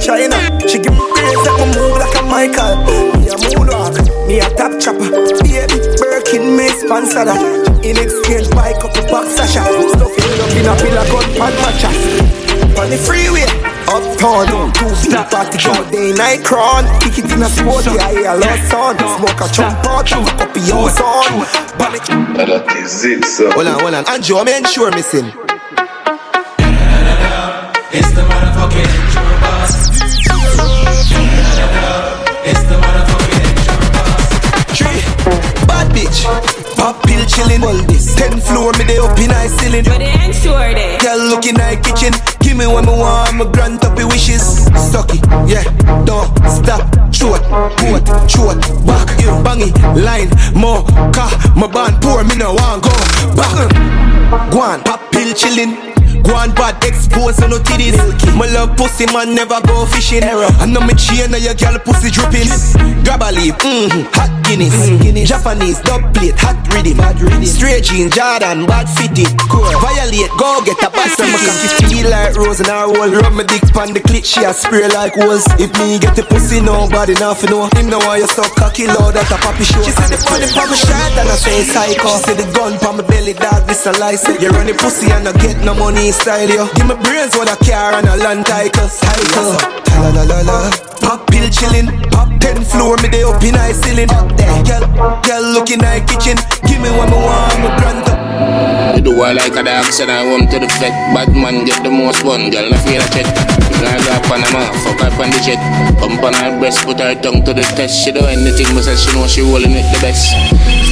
[0.00, 0.36] china.
[0.66, 2.80] She give me praise, let me move like a Michael.
[3.20, 5.12] Me a moonwalk, me a top chopper.
[5.44, 7.40] Baby, Birkin, me sponsor that.
[7.84, 9.62] In exchange, buy couple box Sasha.
[9.64, 11.90] Stuff it up in a pillar gun, pan matcha.
[12.80, 13.44] On the freeway,
[13.88, 16.84] uptown, two stop party all day night crown.
[17.00, 18.96] Kick it in a sport, yeah, yeah, lost on.
[18.96, 21.44] Smoke a chump out, have a cup of your son.
[21.76, 22.04] Panic.
[22.36, 23.50] That is it, sir.
[23.52, 24.08] Hold on, hold on.
[24.08, 25.49] Andrew, I'm ensure missing.
[37.40, 37.64] Pop pill.
[37.64, 38.14] All this.
[38.14, 39.84] Ten floor, me they up in high ceiling.
[39.84, 40.98] But they ain't sure they.
[40.98, 42.12] Girl looking like kitchen.
[42.40, 44.42] Give me what me want, me grant up your wishes.
[44.74, 45.62] Stucky, yeah,
[46.04, 46.82] don't stop.
[47.12, 47.42] Short,
[47.78, 50.82] coat, short, back, you bangy, line, more,
[51.12, 52.90] car, my band poor, me no want go
[53.36, 53.54] back.
[53.54, 55.99] Uh, go on, pop pill chillin'.
[56.30, 57.98] Go on bad, expose on no titties.
[58.38, 60.22] My love pussy man never go fishing.
[60.22, 62.46] I know me chain and your girl pussy dripping.
[63.02, 64.74] Grab a leaf, mm-hmm, hot Guinness.
[64.98, 66.98] guinness Japanese, dub plate, hot rhythm.
[67.46, 69.30] Straight jeans, Jordan, bad fitted.
[69.46, 69.62] Cool.
[69.78, 73.10] Violate, go get a bus and my cocky feel like rose in her hole.
[73.10, 75.46] Rub my dick pan the clit, she a spray like holes.
[75.58, 77.70] If me get the pussy, nobody nothing know.
[77.78, 79.82] Him know why you so cocky, lord, that a poppy show.
[79.86, 82.10] She said the body pop my shot and I say psycho.
[82.10, 84.42] She said the gun pop my belly, dog, this a license.
[84.42, 86.68] You run the pussy and I get no money style, yo.
[86.76, 88.88] Give me brains what a car and a land title.
[88.88, 89.56] Cycle.
[90.00, 90.70] La la la la.
[91.00, 91.88] Pop pill chillin'.
[92.12, 94.10] Pop ten floor, me they up in high ceiling.
[94.12, 94.84] Up there, girl,
[95.24, 96.36] girl looking like kitchen.
[96.68, 98.20] Give me what me want, me grant up.
[98.96, 100.92] You do I like a dog, send I home to the vet.
[101.14, 103.69] Bad man get the most fun, girl, no fear a check.
[103.80, 105.60] Now go up on a mouth, fuck up on the jet.
[105.96, 108.04] Pump on her breast, put her tongue to the test.
[108.04, 110.36] She do anything, but says she know she rolling it the best.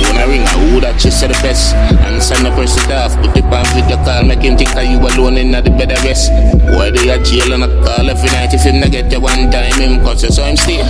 [0.00, 1.76] Phone a ring, I who that she said the best.
[2.08, 4.88] And send the person off, put the pan with the call, make him think that
[4.88, 6.32] you alone in the bed of rest.
[6.72, 9.52] Why they a jail and a call every night if him not get you one
[9.52, 10.80] time, him cause you saw him stay.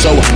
[0.00, 0.28] So what?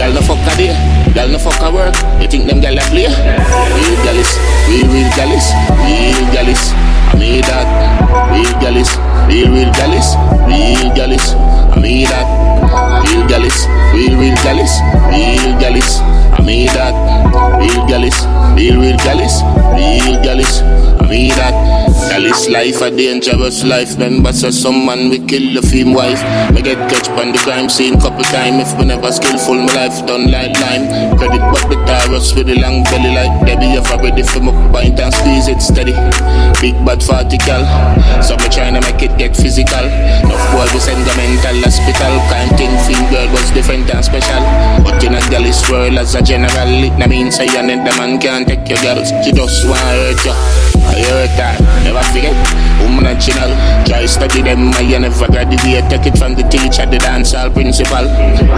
[0.00, 0.72] Girl no fuck a day,
[1.12, 1.94] girl no fuck a work.
[2.24, 3.04] You think them girl a play?
[3.04, 4.32] Real girl is,
[4.70, 6.48] real real girl real girl
[7.18, 7.66] made that,
[8.32, 8.90] real girl is,
[9.26, 10.08] real real girl is,
[10.46, 11.34] real girl is.
[11.74, 12.26] I made that,
[13.04, 13.58] real girl is,
[13.92, 14.74] real real girl is,
[15.10, 15.98] real girl is.
[16.38, 16.94] I made that,
[17.60, 18.18] real girl is,
[18.56, 19.42] real real girl is,
[19.74, 20.62] real girl is.
[21.00, 21.87] I made that.
[22.18, 23.94] Girl life a dangerous life.
[23.94, 26.18] Remember, so some man we kill the film wife.
[26.50, 28.58] Me get catch on the crime scene couple time.
[28.58, 30.90] If me never skillful, my life done like lime.
[31.14, 33.78] Credit but the Taurus with the long belly like Debbie.
[33.78, 35.94] If I ready for my pint and squeeze it steady.
[36.58, 37.62] Big bad vertical.
[38.18, 39.86] So me tryna make it get physical.
[39.86, 42.18] Enough boy we send the mental hospital.
[42.34, 44.42] Kind thing feel girl was different and special.
[44.82, 46.82] But in a girlish world as a general.
[46.82, 49.14] It no mean say you the man can't take your girls.
[49.22, 50.34] She just wanna hurt you.
[50.88, 51.54] I hurt her.
[51.84, 52.67] Never forget.
[52.88, 53.52] Woman and channel.
[53.84, 54.72] Try study them.
[54.72, 55.84] I never graduate.
[55.92, 58.08] Take it from the teacher, the dancehall principal.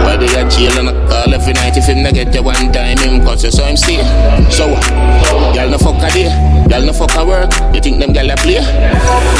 [0.07, 2.71] Why they a jail and a call every night if him not get you one
[2.71, 3.99] time him cause you saw him stay.
[4.49, 4.87] So what?
[5.55, 6.31] Y'all no fuck a day.
[6.71, 7.51] Y'all no fuck a work.
[7.75, 8.63] You think them gal a play?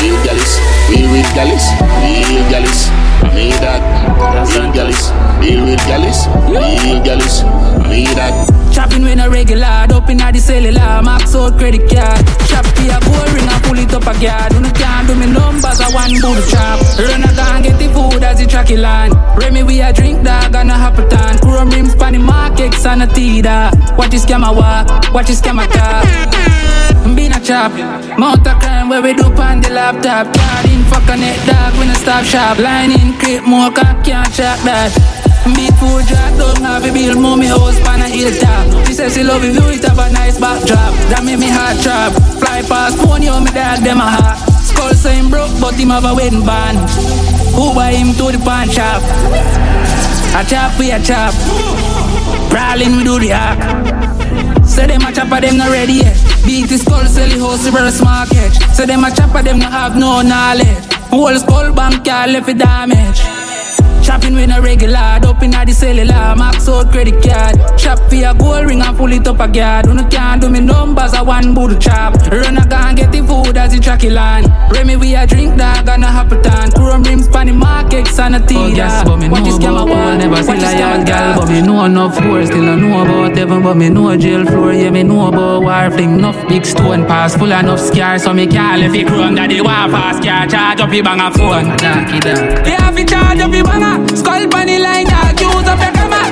[0.03, 0.59] Real gallis.
[0.91, 1.65] Real real gallis.
[2.03, 2.91] Real gallis.
[3.23, 3.79] I made that.
[4.51, 5.07] Real gallis.
[5.39, 6.27] Real real gallis.
[6.51, 7.43] Real gallis.
[7.79, 8.61] I made that.
[8.73, 12.23] Chopping when a regular, up in the cellular, max out credit card.
[12.47, 14.51] Chop a gold ring and pull it up a guard.
[14.81, 16.81] Can't do me numbers, I want bull trap.
[16.97, 19.13] Run a gun, get the food as the tracky land.
[19.37, 21.37] Remy, we a drink dog and a happy tan.
[21.37, 23.69] Chrome rims, panny Mark X and a teeter.
[23.97, 26.05] Watch this camera walk, watch this camera talk.
[27.15, 27.71] Been a chop,
[28.17, 30.33] mount a crime where we do on the laptop.
[30.33, 32.57] Card in fuck a net dog, we no stop shop.
[32.57, 34.01] Line in, crate, more can't
[34.33, 34.89] check that.
[35.55, 38.87] Big food drop, don't have a bill, mommy house, pan a hilltop.
[38.87, 40.93] She says she love you, it have a nice backdrop.
[41.09, 42.13] That make me heart trap.
[42.41, 44.50] Fly past phone, you me dog, them a hot.
[44.81, 46.89] Skull saying broke, but him have a wedding band.
[47.53, 49.03] Who buy him to the pawn shop?
[50.33, 51.35] A chop, we a chop.
[52.49, 53.61] Prowling, we do the hack.
[54.65, 56.17] Say them a chopper, them not ready yet.
[56.43, 58.53] Beat the skull, sell the house, reverse market.
[58.73, 60.93] Say them a chopper, them not have no knowledge.
[61.13, 63.40] Whole skull bank, can't left damage.
[64.03, 67.55] Shopping with a regular, up in the cellular, max out credit card.
[67.79, 69.85] Shop for your gold ring and pull it up a guard.
[69.87, 72.15] You can't do me numbers, I one boot chop.
[72.31, 74.45] Run a gun, get the food as the tracky line.
[74.71, 76.71] Remy, we a drink dog and a happy time.
[76.71, 78.55] Chrome rims, panny Mark X and a tea.
[78.57, 80.17] Oh, yes, but me What know is scam about a poor, one?
[80.17, 81.33] never see What is like scam a a gal.
[81.33, 81.39] gal?
[81.39, 83.61] But me know enough poor, still I know about heaven.
[83.63, 86.17] But me know a jail floor, yeah, me know about war fling.
[86.19, 88.23] Enough big stone pass, full enough scars.
[88.23, 90.47] So me can't let it chrome that they want fast car.
[90.47, 91.65] Charge up your bang a phone.
[91.77, 92.71] Donkey donkey.
[92.71, 94.15] You have to charge up your banger.
[94.15, 96.23] Skull bunny line, dog, use up your camera.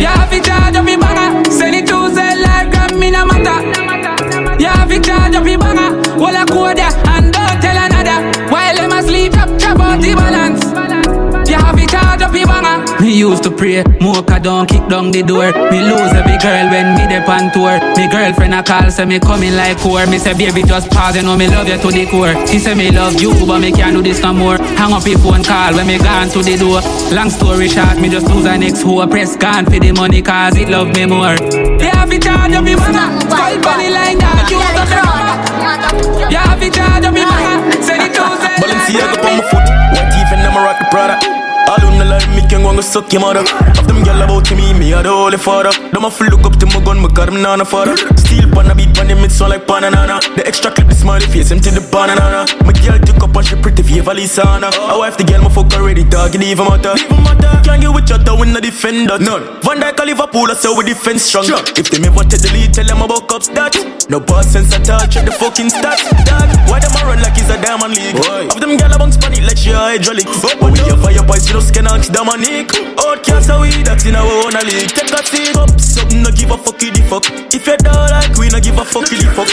[0.00, 1.50] You have to charge up your banger.
[1.50, 3.58] Send it to sell like gram, me no matter.
[4.60, 6.18] You have to charge up your banger.
[6.18, 8.50] Well, I code ya and don't tell another.
[8.50, 10.37] While them asleep, chop, chop out the balance.
[13.18, 15.50] Used to pray, mocha don't kick down the door.
[15.74, 17.74] Me lose every girl when me dep on tour.
[17.98, 20.06] Me girlfriend a call, say me coming like core.
[20.06, 22.30] Me say baby just pause, you know me love you to the core.
[22.46, 24.56] She say me love you, but me can't do this no more.
[24.78, 26.80] Hang up your phone call when me gone to the door.
[27.10, 29.06] Long story short, me just lose an next hoe.
[29.08, 31.34] Press gone for the money cause it love me more.
[31.82, 33.08] You have to charge up your banger.
[33.26, 37.82] Call bunny line that you the You have to charge up your banger.
[37.82, 38.22] Send it to
[38.62, 39.66] Balenciaga on my foot,
[40.14, 41.47] teeth and I'm a rock the product.
[41.68, 43.40] No like me can go and suck your mother.
[43.40, 45.70] Of them gyal about to me, me a the holy father.
[45.92, 47.94] Them a full look up to my gun, me got them nana father.
[48.16, 50.18] Steel pan a beat pan them, it sound like banana.
[50.36, 52.48] The extra clip, the smiley face, empty the banana.
[52.64, 54.72] My girl took up and she pretty for Lisana.
[54.72, 56.96] I wife the girl, my fuck already, dog, it even matter.
[57.64, 59.18] Can't get with your toe in the defender.
[59.18, 59.60] None.
[59.60, 61.44] Van Dijk, Liverpool, I say we defense strong.
[61.76, 63.76] If them ever tell the lead, tell them about cups that.
[64.08, 66.08] No boss sense at all, check the fucking stats.
[66.24, 68.16] Dog, why them a run like it's a diamond league?
[68.48, 70.24] Of them gyal a bounce pan it like she a hydraulic.
[70.56, 72.70] But we a fire boys, you just can ask Dominic.
[73.00, 74.90] Out cancer we that's in our own league.
[74.94, 77.54] Take a seat up, something no give a fuck the fuck.
[77.54, 79.50] If you don't like, we no give a fuck the fuck.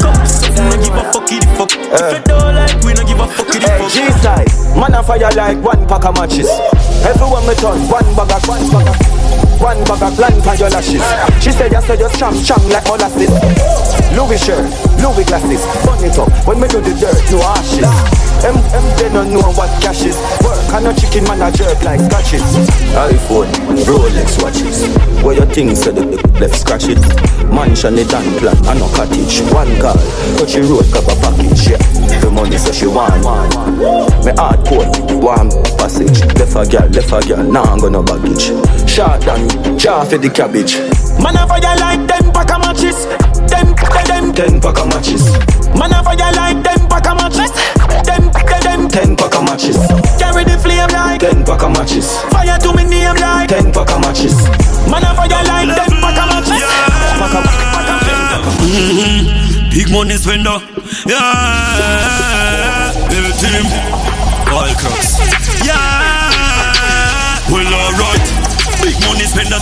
[0.00, 1.70] Cup, something no give a fuck the fuck.
[1.70, 2.22] If you eh.
[2.26, 3.90] don't like, we no give a fuck the eh, fuck.
[3.92, 6.50] G-side, man a fire like one pack of matches.
[7.06, 8.98] Everyone me turn one bag of one bag of
[9.60, 11.02] one bag of plan for your lashes.
[11.42, 13.30] She said you said you strong, strong like molasses.
[14.14, 14.66] Louis shirt,
[14.98, 18.24] Louis glasses, burn it up when me do the dirt, no ashes.
[18.42, 20.16] Them, them they don't know what cash is.
[20.42, 22.42] Work and no chicken man a jerk like scratches.
[22.92, 23.48] iPhone,
[23.86, 24.84] Rolex watches.
[25.22, 26.98] Where your things said the left scratch it.
[27.50, 29.40] Mansion it and plan and no cottage.
[29.52, 29.98] One call,
[30.38, 31.68] touch the road cover package.
[31.70, 31.78] Yeah,
[32.20, 33.22] the money so she want.
[34.24, 34.90] Me hard coat,
[35.22, 36.20] warm passage.
[36.38, 38.50] Left a girl, left a girl, now I'm gonna baggage.
[38.88, 40.76] Short and jar for the cabbage.
[41.22, 43.06] Man a fire like ten pack of matches.
[43.46, 45.22] Ten, ten, ten, Ten pack of matches.
[45.78, 47.52] Man a fire like ten pack of matches.
[48.02, 49.78] Ten, ten, ten, Ten pack of matches.
[50.18, 52.18] Carry the flame like Ten pack of matches.
[52.34, 53.48] fire to me name like.
[53.48, 54.34] Ten pack of matches.
[54.90, 55.93] Man a fire like ten
[58.74, 60.58] Big money spender.
[61.06, 62.90] Yeah.
[63.08, 63.66] Baby team.
[64.52, 65.13] All crooks.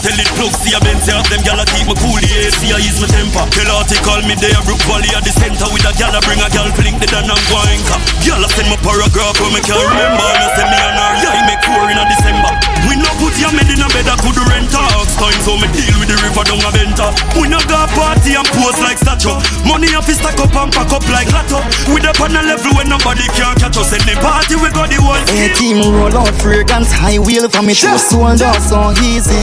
[0.02, 2.74] Tell it plug, see a Benz, have them gyal a keep me cool, the AC
[2.74, 3.46] I ease my temper.
[3.54, 6.20] Tell her to call me there, Brook Valley at the center with a gyal a
[6.26, 7.98] bring a gyal fling the dan and go anchor.
[8.26, 11.10] Gyal a send me paragraph where me can't remember, and I send me an her,
[11.22, 12.52] yeah, make four in a December.
[12.90, 14.74] We no put your med in a bed, I could rent.
[14.74, 17.10] Ox time, so me deal with the river down a benter.
[17.38, 19.36] We no go party and pose like statue.
[19.68, 21.60] Money off is stack up and pack up like lotto.
[21.92, 23.92] We up on a level where nobody can catch us.
[23.92, 25.22] Any party we got the one.
[25.28, 29.36] Hey team roll out fragrance high wheel for me show sold out so easy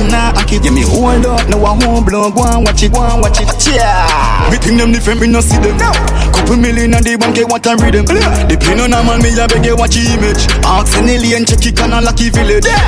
[0.50, 3.22] I keep me hold up now I won't blow go and watch it go and
[3.22, 5.78] watch it yeah Me think them different, me no see them.
[6.34, 8.10] Couple million and they bank get what I read them.
[8.50, 10.50] They play no normal, me a beg you watch the image.
[10.66, 12.66] Ask an alien, check it on a lucky village.
[12.66, 12.82] Yeah.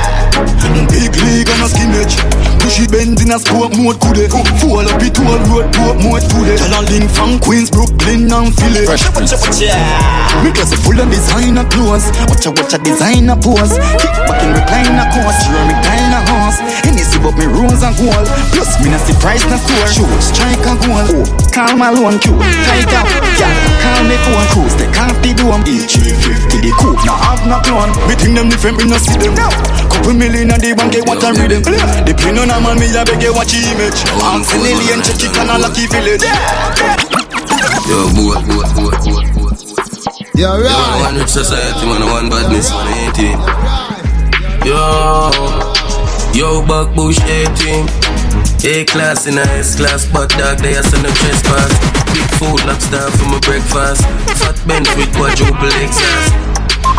[0.74, 2.18] Mm, big league and a skimmage.
[2.58, 4.34] Push it bend in a sport mode, could it?
[4.58, 6.58] Fall up it all road, port mode today.
[6.58, 8.82] Tell a link from Queens, Brooklyn and Philly.
[8.82, 9.38] Fresh Prince.
[10.42, 12.10] Me closet full of designer clothes.
[12.26, 13.78] Watch a watch a designer pose.
[14.02, 16.58] Kick back in recliner course, sure recliner horse.
[16.82, 18.26] Hennessy but me rose and gold.
[18.56, 19.86] Plus me not see price na store.
[19.86, 21.04] Shoot, strike a goal.
[21.20, 22.36] Oh, call my loan cue.
[22.40, 23.06] Tight up,
[23.36, 23.52] yeah.
[23.84, 24.74] Call me phone cruise.
[24.80, 25.62] Take off the dome.
[25.68, 27.00] Each 50 the coupe.
[27.04, 27.92] Now have no clone.
[28.08, 29.36] Me think them different, me no see them.
[29.92, 31.62] Couple million and they want get what I read them.
[32.04, 34.00] They play no normal, me a beg you watch the image.
[34.18, 36.24] I'm an alien, check it on a lucky village.
[37.86, 39.52] Yo, boy, boy, boy, boy, boy.
[40.34, 44.66] You're Yo, one rich society, man, one badness, man, ain't it?
[44.66, 45.61] Yo,
[46.34, 47.88] yo, back bush 18.
[48.64, 51.72] A class in a S class, but dog, they are send no trespass.
[52.14, 54.02] Big food, lobster for my breakfast.
[54.38, 56.32] Fat bench with quadruple exhaust.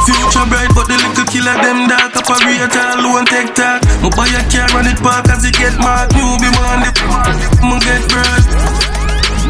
[0.04, 3.80] Future bright, but the little killer them dark operator alone take talk.
[4.04, 6.12] My buy a car and it park as it get marked.
[6.14, 6.92] New be man, the
[7.64, 8.44] I'ma get bread.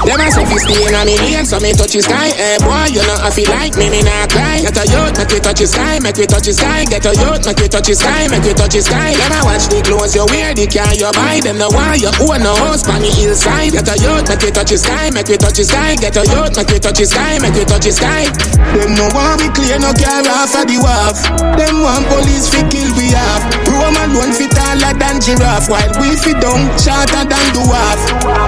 [0.05, 2.28] Them a say fi stay in a me lane, so me touch the sky.
[2.36, 4.60] Eh boy, you know I feel like me, me not cry.
[4.60, 6.84] Get a youth, make we touch the sky, make we touch the sky.
[6.84, 9.14] Get a youth, make we touch the sky, make we touch the sky.
[9.14, 11.38] Them a watch the clothes you wear, the car you buy.
[11.38, 13.70] Them no why you own no house on the hillside.
[13.70, 15.94] Get a youth, make we touch the sky, make we touch the sky.
[15.94, 18.26] Get a youth, make we touch the sky, make we touch the sky.
[18.74, 21.18] Them no want we clear no car off of the wharf.
[21.54, 23.42] Them want police fi kill we off.
[23.70, 28.00] Rome alone fit taller than giraffe, while we fit down shorter than dwarf.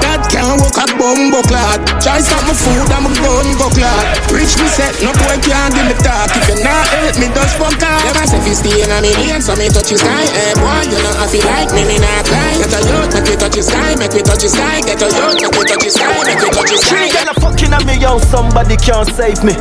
[0.02, 1.78] That can't walk a bumbo clot.
[2.02, 4.05] Try stop my food, I'm a gun go clot.
[4.35, 6.35] Rich me set, no boy can't give me talk.
[6.35, 8.18] If you not help me, just fuck off.
[8.18, 10.25] A say fi stay in a me lane, so me touch the sky.
[10.25, 12.57] Eh boy, you know I feel like me, me not cry.
[12.57, 14.81] Get a youth, make we touch the sky, make we touch the sky.
[14.81, 16.89] Get a youth, make we touch the sky, make we touch the sky.
[16.89, 19.55] Three girl a fucking at me, yo, somebody can't save me.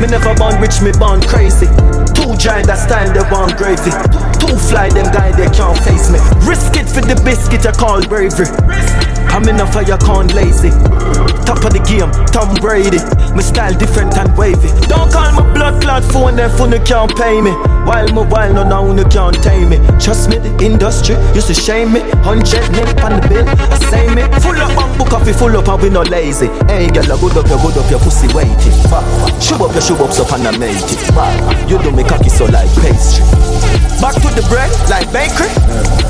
[0.00, 1.68] Me never born rich, me born crazy.
[2.12, 3.92] Two giant that style, they want gravy.
[4.36, 6.20] Two fly, them guy, they can't face me.
[6.44, 9.15] Risk it for the biscuit, I call bravery.
[9.32, 10.70] I'm in a fire, can't lazy.
[11.46, 12.98] Top of the game, Tom Brady.
[13.34, 14.72] My style different and wavy.
[14.88, 17.52] Don't call my blood clot phone, phone you can't pay me.
[17.86, 19.78] While my while no now no can't tame me.
[20.00, 22.00] Trust me, the industry used to shame me.
[22.26, 24.26] Hundred nil on the bill, I say me.
[24.42, 26.48] Full up on book coffee, full up and we no lazy.
[26.66, 28.74] Hey girl, I good up your good up your pussy waiting.
[29.38, 31.70] Show up your show ups up and I made it.
[31.70, 33.22] You do me cocky so like pastry.
[34.02, 35.48] Back to the bread like bakery.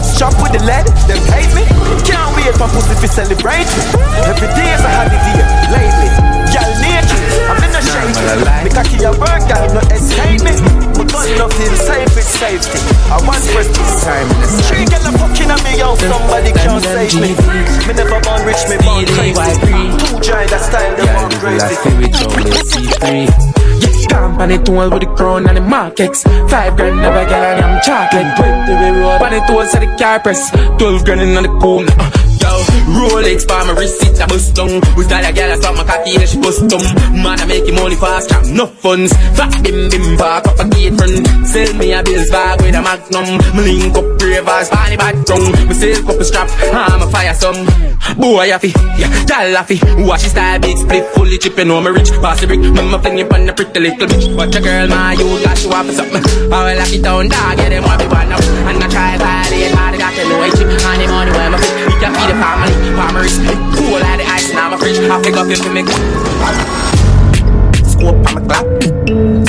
[0.01, 1.63] Strap with the lead, them hate me.
[2.09, 3.67] Can't wait for pussy to celebrate.
[4.27, 5.39] Every day is a holiday
[5.71, 6.11] lately.
[6.51, 8.17] Girl naked, I'm in a shade.
[8.65, 10.55] Me cocky a work, girl no escape me.
[10.99, 12.81] My gun no feel safe with safety.
[13.11, 14.27] I want first this time.
[14.67, 17.31] Three girl a fucking at me, yo, somebody can't save me.
[17.87, 19.55] Me never born rich, me born crazy.
[20.03, 21.75] Two giant that style, they want crazy.
[23.07, 23.57] Yeah,
[24.09, 26.23] company tool with the crown and the Mark X.
[26.49, 28.35] Five grand never get on them chocolate.
[28.37, 30.51] Twenty we roll on the tools of the car press.
[30.79, 31.93] Twelve grand in the corner.
[31.99, 32.55] Uh, yo,
[32.95, 34.79] Rolex for my receipt, I bust down.
[34.95, 36.87] With that, a girl, I saw my cocky, and she bust down.
[37.11, 39.13] Man, I make him money fast, trap no funds.
[39.35, 41.27] Fat bim bim, park up a gate front.
[41.47, 43.29] Sell me a bills bag with a magnum.
[43.59, 45.51] Me link up ravers, funny bad tongue.
[45.67, 47.59] Me sell couple strap, I'm a fire some.
[48.17, 49.77] Boy, I fi, yeah, tell I fi.
[50.07, 52.11] Watch his style, big split, fully chipping on me rich.
[52.23, 54.31] Pass the brick, me my fling up on the pretty little bitch.
[54.37, 56.23] Watch a girl, my you got you off for something.
[56.53, 58.41] I will lock it down, dog, get them what we want now.
[58.71, 60.71] And I try violate, hard to got the low chip.
[60.87, 63.59] And the money where my we can feed the family, primary split.
[63.77, 64.99] Cool out the ice in my fridge.
[64.99, 65.87] I pick up him to make
[68.07, 68.67] on my clap.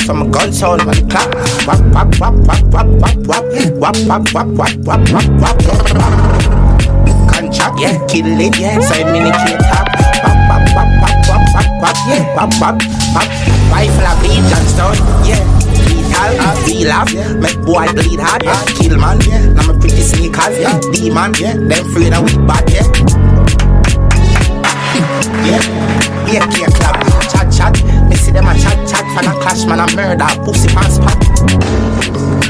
[0.00, 1.34] So my guns all on the clap.
[1.66, 3.44] Wap, wap, wap, wap, wap, wap, wap.
[3.78, 5.98] Wap, wap, wap, wap, wap, wap, wap, wap.
[7.28, 8.80] Contract, yeah, kill it, yeah.
[8.80, 9.86] So I'm in the key top.
[10.24, 11.96] Wap, wap, wap, wap, wap, wap, wap.
[12.36, 12.76] Wap, wap.
[13.70, 15.57] Rifle, I bleed, Johnstone, yeah.
[16.20, 18.64] Uh, feel off, make boy bleed hard, yeah.
[18.74, 19.46] Kill man, yeah.
[19.52, 20.78] Now my pretty sneakers, yeah.
[20.92, 21.54] Demon, yeah.
[21.54, 22.82] Them afraid of we bad, yeah.
[25.46, 25.62] Yeah,
[26.26, 26.96] yeah, yeah, club,
[27.30, 28.08] chat, chat.
[28.08, 31.17] Me see them a chat, chat, fan a clash, man a murder, pussy pants spot.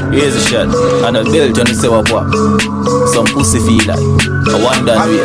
[0.07, 0.71] Here's a shot,
[1.05, 2.31] and a belt on the say what what.
[3.11, 5.19] Some pussy feel like a one done way.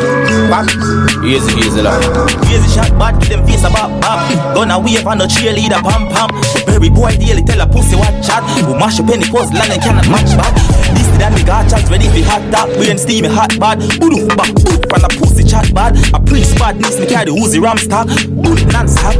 [1.23, 1.97] Here's a here's a lot.
[2.45, 4.19] Here's a shot, bad to them face a bop bop.
[4.53, 6.29] Gonna wave on the cheerleader pam pam.
[6.67, 8.43] Berry boy daily tell a pussy what chat.
[8.67, 10.53] We mash up any puzzle and cannot match back.
[10.93, 12.69] This the that we got chat ready for hot top.
[12.77, 13.79] We ain't steamy hot bad.
[13.97, 15.95] Boof back, boof from the pussy chat bad.
[16.13, 18.11] A priest bad needs me carry the Uzi ram stock.
[18.29, 19.15] Boof non-stop.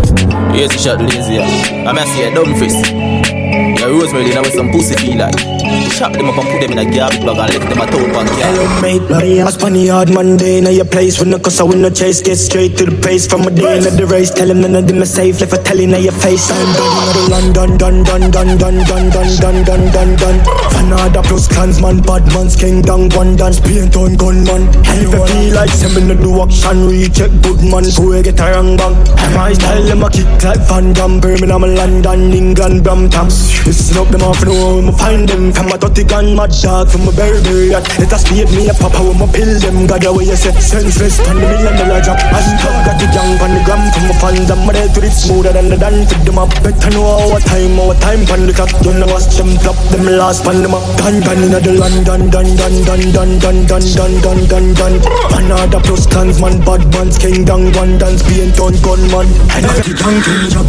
[0.53, 1.39] Here's a shot lazy.
[1.39, 3.44] I'm gonna see a dumb face.
[3.55, 5.54] Yeah, Rosemary, now with some pussy feel like.
[5.89, 8.11] Chop them up and put them in a garbage bag and left them a tote
[8.13, 8.27] bag.
[8.39, 8.45] Yeah.
[8.51, 11.81] Hello mate, bloody ass funny hard Monday Now your place when the cause I win
[11.81, 14.61] no chase Get straight to the pace from a day into the race Tell him
[14.61, 17.29] none of them are safe Left a telling now your face I'm done out of
[17.29, 20.39] London Done, done, done, done, done, done, done, done, done, done
[20.71, 25.27] Fanada plus clansman Bad man's king down one dance Paint on gunman And if I
[25.27, 28.95] feel like sending the do action Recheck good man So we get a wrong bang
[29.35, 33.27] My style them a kick like Van Damme Birmingham, London, England, Brampton
[33.65, 37.07] Listen up them off know I'ma find them From a dirty gun mad dog From
[37.07, 40.25] a berry yacht Let us speed me a papa When my pill them God away
[40.31, 42.55] you say Senseless Pan the million dollar drop As you
[42.87, 45.67] got the young Pan the gram From my fans I'm ready to it smoother than
[45.69, 48.95] the dance Fit them up Better know our time Our time pan the clock You
[48.95, 52.55] know watch them flop Them last pan them up Done done inna the London Done
[52.55, 54.95] done done done done done done done done done
[55.35, 60.19] Another plus clansman Bad man's king down One dance being done gunman And the young
[60.23, 60.67] king job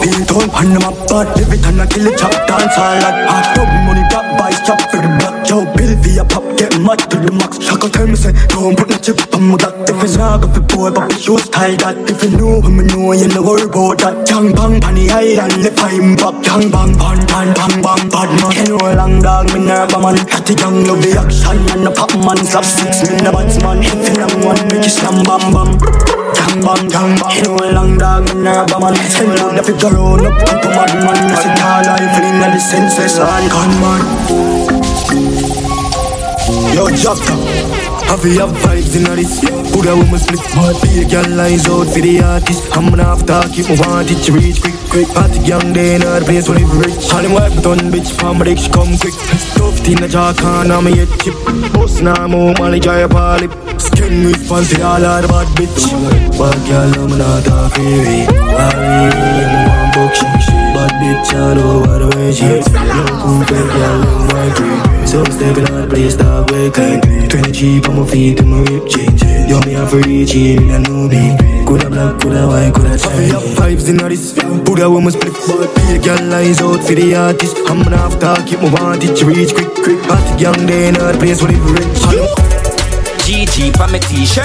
[0.00, 3.20] Speed on pan them up But every time I kill it chop Dance all like
[3.28, 7.00] Hot dog money black boys chop for the black Joe Bill via pop Get mad
[7.12, 10.00] to the max Shaka tell me say Don't put no chip on my that If
[10.00, 13.12] it's not good for boy But show style that If you know him you know
[13.12, 16.92] You know worry about that Chang bang pan the island Left him back Chang bang
[16.96, 20.54] pan pan pan bang Bad man You know long dog Me nerve man Got the
[20.56, 24.24] young love the action And the pop man Slap six Me the batsman If you
[24.24, 28.42] long one Make you slam bam bam Chang bang bang You know long dog Me
[28.42, 31.82] nerve man Send out the figure round Up up a mad man I see tall
[31.86, 32.48] life Feeling the
[33.26, 34.02] And con man
[36.74, 37.34] Yo, Jocka,
[38.10, 39.38] have you have vibes in this?
[39.70, 42.76] Put a woman split, but be a girl eyes out for the artist.
[42.76, 45.08] I'm have to keep my want it to reach quick, quick.
[45.08, 47.12] Party young day in our place when it rich.
[47.14, 49.14] All them wipe done, bitch, palm break, she come quick.
[49.14, 51.34] Stuffed in the jar, can I'm a head chip.
[51.72, 53.52] Boss now, move, money, dry up all lip.
[54.00, 55.84] Skin with fancy, all out bad bitch.
[56.40, 58.24] Bad girl, I'm not a fairy.
[58.56, 60.16] Harry, I'm a one book,
[60.72, 62.48] Bad bitch, I know what the way she.
[62.48, 65.06] No cool, girl, I'm my cream.
[65.06, 68.60] So stepping out the place, stop way clean 20 cheap on my feet and my
[68.70, 71.34] rib change Yo, me have to reach here in a new beat
[71.66, 74.32] Coulda black, coulda white, coulda shine I have vibes in this.
[74.64, 75.34] Put a woman split.
[75.34, 77.56] But be a girl eyes out for the artist.
[77.66, 80.00] I'm gonna have to keep my want it to reach quick, quick.
[80.06, 82.59] Party young day in the place where it rich
[83.30, 84.42] GG for my t-shirt.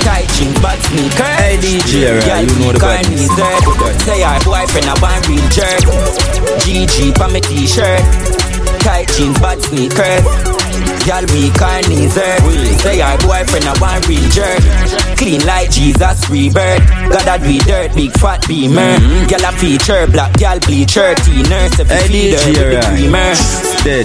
[0.00, 1.36] Tight jeans, bad sneakers.
[1.36, 3.04] Hey DJ, right, you know the car
[4.00, 5.84] Say our boyfriend a one real jerk.
[6.64, 8.00] GG for my t-shirt.
[8.80, 10.61] Tight jeans, bad sneakers
[11.06, 14.62] Y'all weak and easy Say our boyfriend a one real jerk.
[15.18, 16.82] Clean like Jesus rebirth.
[17.10, 18.96] God that do dirt, big fat beamer
[19.28, 21.14] Y'all a feature, black y'all bleacher
[21.50, 22.88] nurse, Hey, feeder with the right.
[22.94, 23.34] dreamer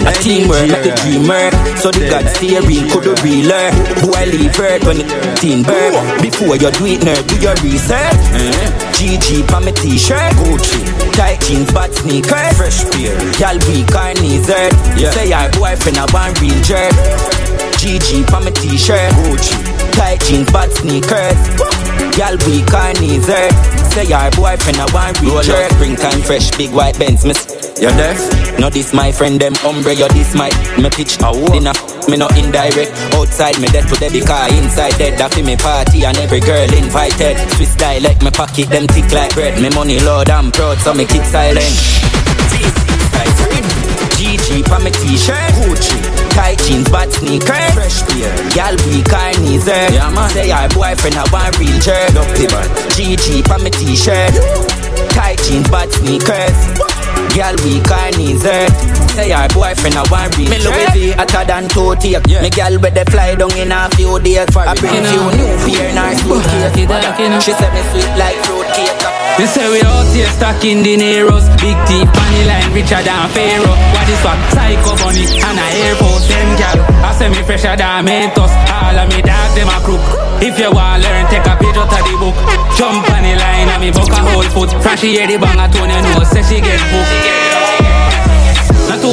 [0.10, 1.50] A teamwork like the dreamer.
[1.78, 3.70] So the God stay real, could the realer
[4.02, 5.96] Boy leave earth when it teen birth.
[6.22, 8.18] Before you do it, nerd, do your research.
[8.98, 10.34] GG for my t-shirt.
[10.42, 13.18] Gucci Tight jeans, bad sneakers Fresh pair.
[13.42, 14.72] Y'all weak or knees hurt
[15.14, 16.94] Say our boyfriend a one real jerk.
[17.82, 19.10] GG for my t-shirt.
[19.26, 19.58] Gucci.
[19.98, 21.34] Tight jeans, bad sneakers
[22.22, 22.70] Y'all weak
[23.02, 23.52] knees hurt
[23.92, 25.72] Say our boyfriend a one real jerk.
[25.72, 27.50] Springtime fresh, big white Benz, miss.
[27.82, 28.14] You there?
[28.60, 32.28] No this my friend, them umbre, you this my Me pitch a dinner me no
[32.36, 32.92] indirect.
[33.14, 36.68] Outside me dead to the car Inside dead that fi me party And every girl
[36.74, 37.38] invited.
[37.56, 39.60] Swiss dialect me pocket them thick like bread.
[39.62, 41.74] Me money loud I'm proud so me keep silent.
[44.18, 45.98] GG for me t-shirt Gucci.
[46.34, 48.34] Tight jeans, bad sneakers Fresh beer.
[48.58, 50.30] Y'all or knees hurt yeah, man.
[50.32, 52.10] Say our boyfriend a one real jerk.
[52.98, 54.34] GG for me t-shirt.
[55.14, 56.60] Tight jeans, bad sneakers.
[57.36, 61.66] Girl weak or knees hurt Say our boyfriend a one Me Louis V hotter than
[61.74, 64.46] two take Me girl with the fly down in a few days.
[64.54, 66.78] I bring few new beer in her suitcase
[67.42, 68.94] She said me sweet like fruit cake
[69.42, 73.74] You say we out here stuck in dineros Big teeth, funny line, richer than Pharaoh.
[73.90, 74.38] What is what?
[74.54, 78.54] Psycho bunny and a Air Force Them gal, I say me fresher than Mentos.
[78.70, 80.06] All of me dog, them a crook.
[80.46, 82.38] If you want learn, take a page out of the book.
[82.78, 84.78] Jump on the line and me buck a whole foot.
[84.78, 87.97] From she hear the bang, I turn you know, say she get booked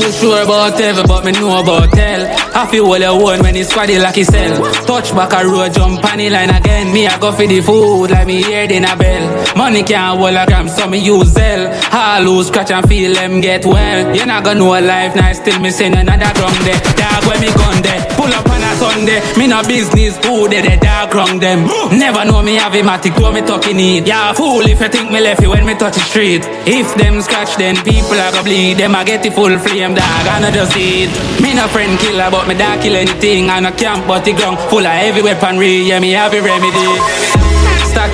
[0.00, 2.22] too sure about ever, but me know about tell.
[2.54, 4.62] I feel all your one when it's squaddy like he sell.
[4.86, 6.92] Touch back a road, jump the line again.
[6.92, 9.43] Me, I go for the food like me hear in a bell.
[9.56, 11.70] Money can't hold a gram, so me use Zelle.
[11.92, 14.14] All lose, scratch and feel them get well.
[14.14, 16.80] You not gonna know a life nice, still me send another drum there.
[16.98, 18.02] Dog when me gun there.
[18.16, 21.66] Pull up on a Sunday, me no business, who they the dog wrong them.
[21.96, 24.06] Never know me have a matic, go me talking need.
[24.06, 26.42] Yeah, fool if you think me left you when me touch the street.
[26.66, 28.78] If them scratch, then people are gonna bleed.
[28.78, 31.10] Them I get the full flame, dog, I not just eat.
[31.40, 33.50] Me no friend killer, but me don't kill anything.
[33.50, 35.82] I no camp, but the ground full of heavy weaponry.
[35.88, 37.43] Yeah, me have a remedy.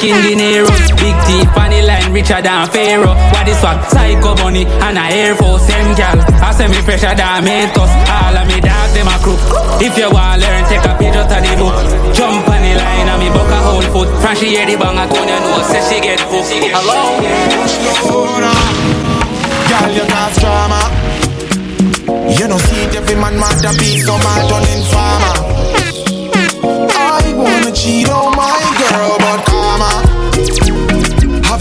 [0.01, 0.64] King Dinero.
[0.97, 3.12] Big teeth on line, richer than Pharaoh.
[3.36, 3.85] What is what?
[3.93, 6.16] Psycho bunny and a Air Force M gal.
[6.40, 7.93] I say me pressure than Mentos.
[8.09, 9.36] All of me dogs them a crew.
[9.77, 11.77] If you want learn, take a page out of the book.
[12.16, 14.09] Jump on the line and me buck a whole foot.
[14.24, 16.48] From she hear the bang a gun, you know say she get hooked.
[16.48, 17.20] Hello.
[19.68, 20.81] Girl, you cause drama.
[22.32, 25.36] You know see every man mad be so bad done in farmer.
[26.97, 28.48] I wanna cheat on my
[28.81, 29.49] girl, but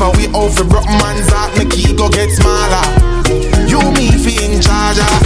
[0.10, 2.84] now we out for broke man's out, the key go get smaller.
[3.70, 4.98] You me fi in charge.
[4.98, 5.22] Ah.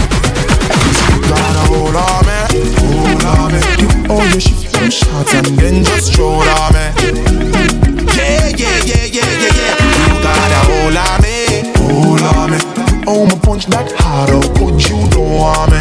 [1.24, 2.36] Gotta hold on me,
[2.84, 3.60] hold on me.
[3.80, 6.84] You all your shit them shots and then just throw on me.
[8.12, 9.72] Yeah, yeah, yeah, yeah, yeah, yeah.
[10.04, 12.58] You gotta hold on me, hold on me.
[13.06, 15.80] Oh, my punch that hard, oh, put you down on me.